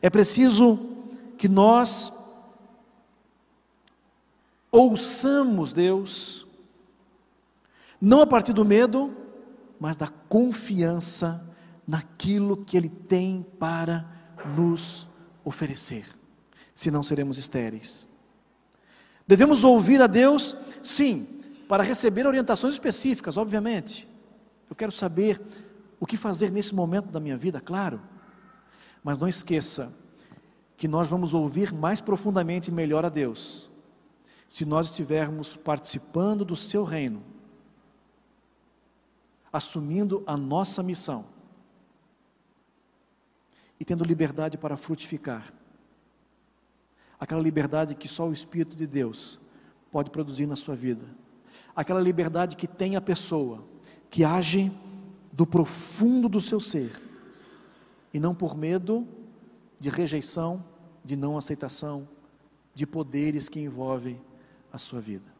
É 0.00 0.08
preciso 0.08 0.78
que 1.36 1.48
nós 1.48 2.12
ouçamos 4.70 5.72
Deus, 5.72 6.46
não 8.00 8.22
a 8.22 8.26
partir 8.26 8.52
do 8.52 8.64
medo, 8.64 9.14
mas 9.78 9.96
da 9.96 10.06
confiança 10.06 11.46
naquilo 11.86 12.64
que 12.64 12.76
Ele 12.76 12.88
tem 12.88 13.44
para 13.58 14.08
nos 14.56 15.06
oferecer, 15.44 16.06
senão 16.74 17.02
seremos 17.02 17.36
estéreis. 17.36 18.08
Devemos 19.26 19.62
ouvir 19.64 20.00
a 20.00 20.06
Deus, 20.06 20.56
sim, 20.82 21.26
para 21.68 21.82
receber 21.82 22.26
orientações 22.26 22.74
específicas, 22.74 23.36
obviamente. 23.36 24.08
Eu 24.68 24.76
quero 24.76 24.92
saber 24.92 25.40
o 26.00 26.06
que 26.06 26.16
fazer 26.16 26.50
nesse 26.50 26.74
momento 26.74 27.10
da 27.10 27.20
minha 27.20 27.36
vida, 27.36 27.60
claro. 27.60 28.00
Mas 29.02 29.18
não 29.18 29.28
esqueça 29.28 29.92
que 30.76 30.88
nós 30.88 31.08
vamos 31.08 31.34
ouvir 31.34 31.72
mais 31.72 32.00
profundamente 32.00 32.70
e 32.70 32.74
melhor 32.74 33.04
a 33.04 33.08
Deus 33.08 33.70
se 34.48 34.66
nós 34.66 34.90
estivermos 34.90 35.56
participando 35.56 36.44
do 36.44 36.54
seu 36.54 36.84
reino, 36.84 37.22
assumindo 39.50 40.22
a 40.26 40.36
nossa 40.36 40.82
missão 40.82 41.24
e 43.80 43.84
tendo 43.84 44.04
liberdade 44.04 44.58
para 44.58 44.76
frutificar. 44.76 45.50
Aquela 47.18 47.40
liberdade 47.40 47.94
que 47.94 48.08
só 48.08 48.28
o 48.28 48.32
Espírito 48.32 48.76
de 48.76 48.86
Deus 48.86 49.40
pode 49.90 50.10
produzir 50.10 50.46
na 50.46 50.56
sua 50.56 50.74
vida. 50.74 51.06
Aquela 51.74 52.00
liberdade 52.00 52.54
que 52.54 52.66
tem 52.66 52.94
a 52.94 53.00
pessoa, 53.00 53.64
que 54.10 54.22
age 54.22 54.70
do 55.32 55.46
profundo 55.46 56.28
do 56.28 56.40
seu 56.40 56.60
ser, 56.60 57.00
e 58.12 58.20
não 58.20 58.34
por 58.34 58.56
medo 58.56 59.06
de 59.80 59.88
rejeição, 59.88 60.64
de 61.04 61.16
não 61.16 61.36
aceitação, 61.36 62.08
de 62.74 62.86
poderes 62.86 63.48
que 63.48 63.60
envolvem 63.60 64.20
a 64.72 64.78
sua 64.78 65.00
vida. 65.00 65.31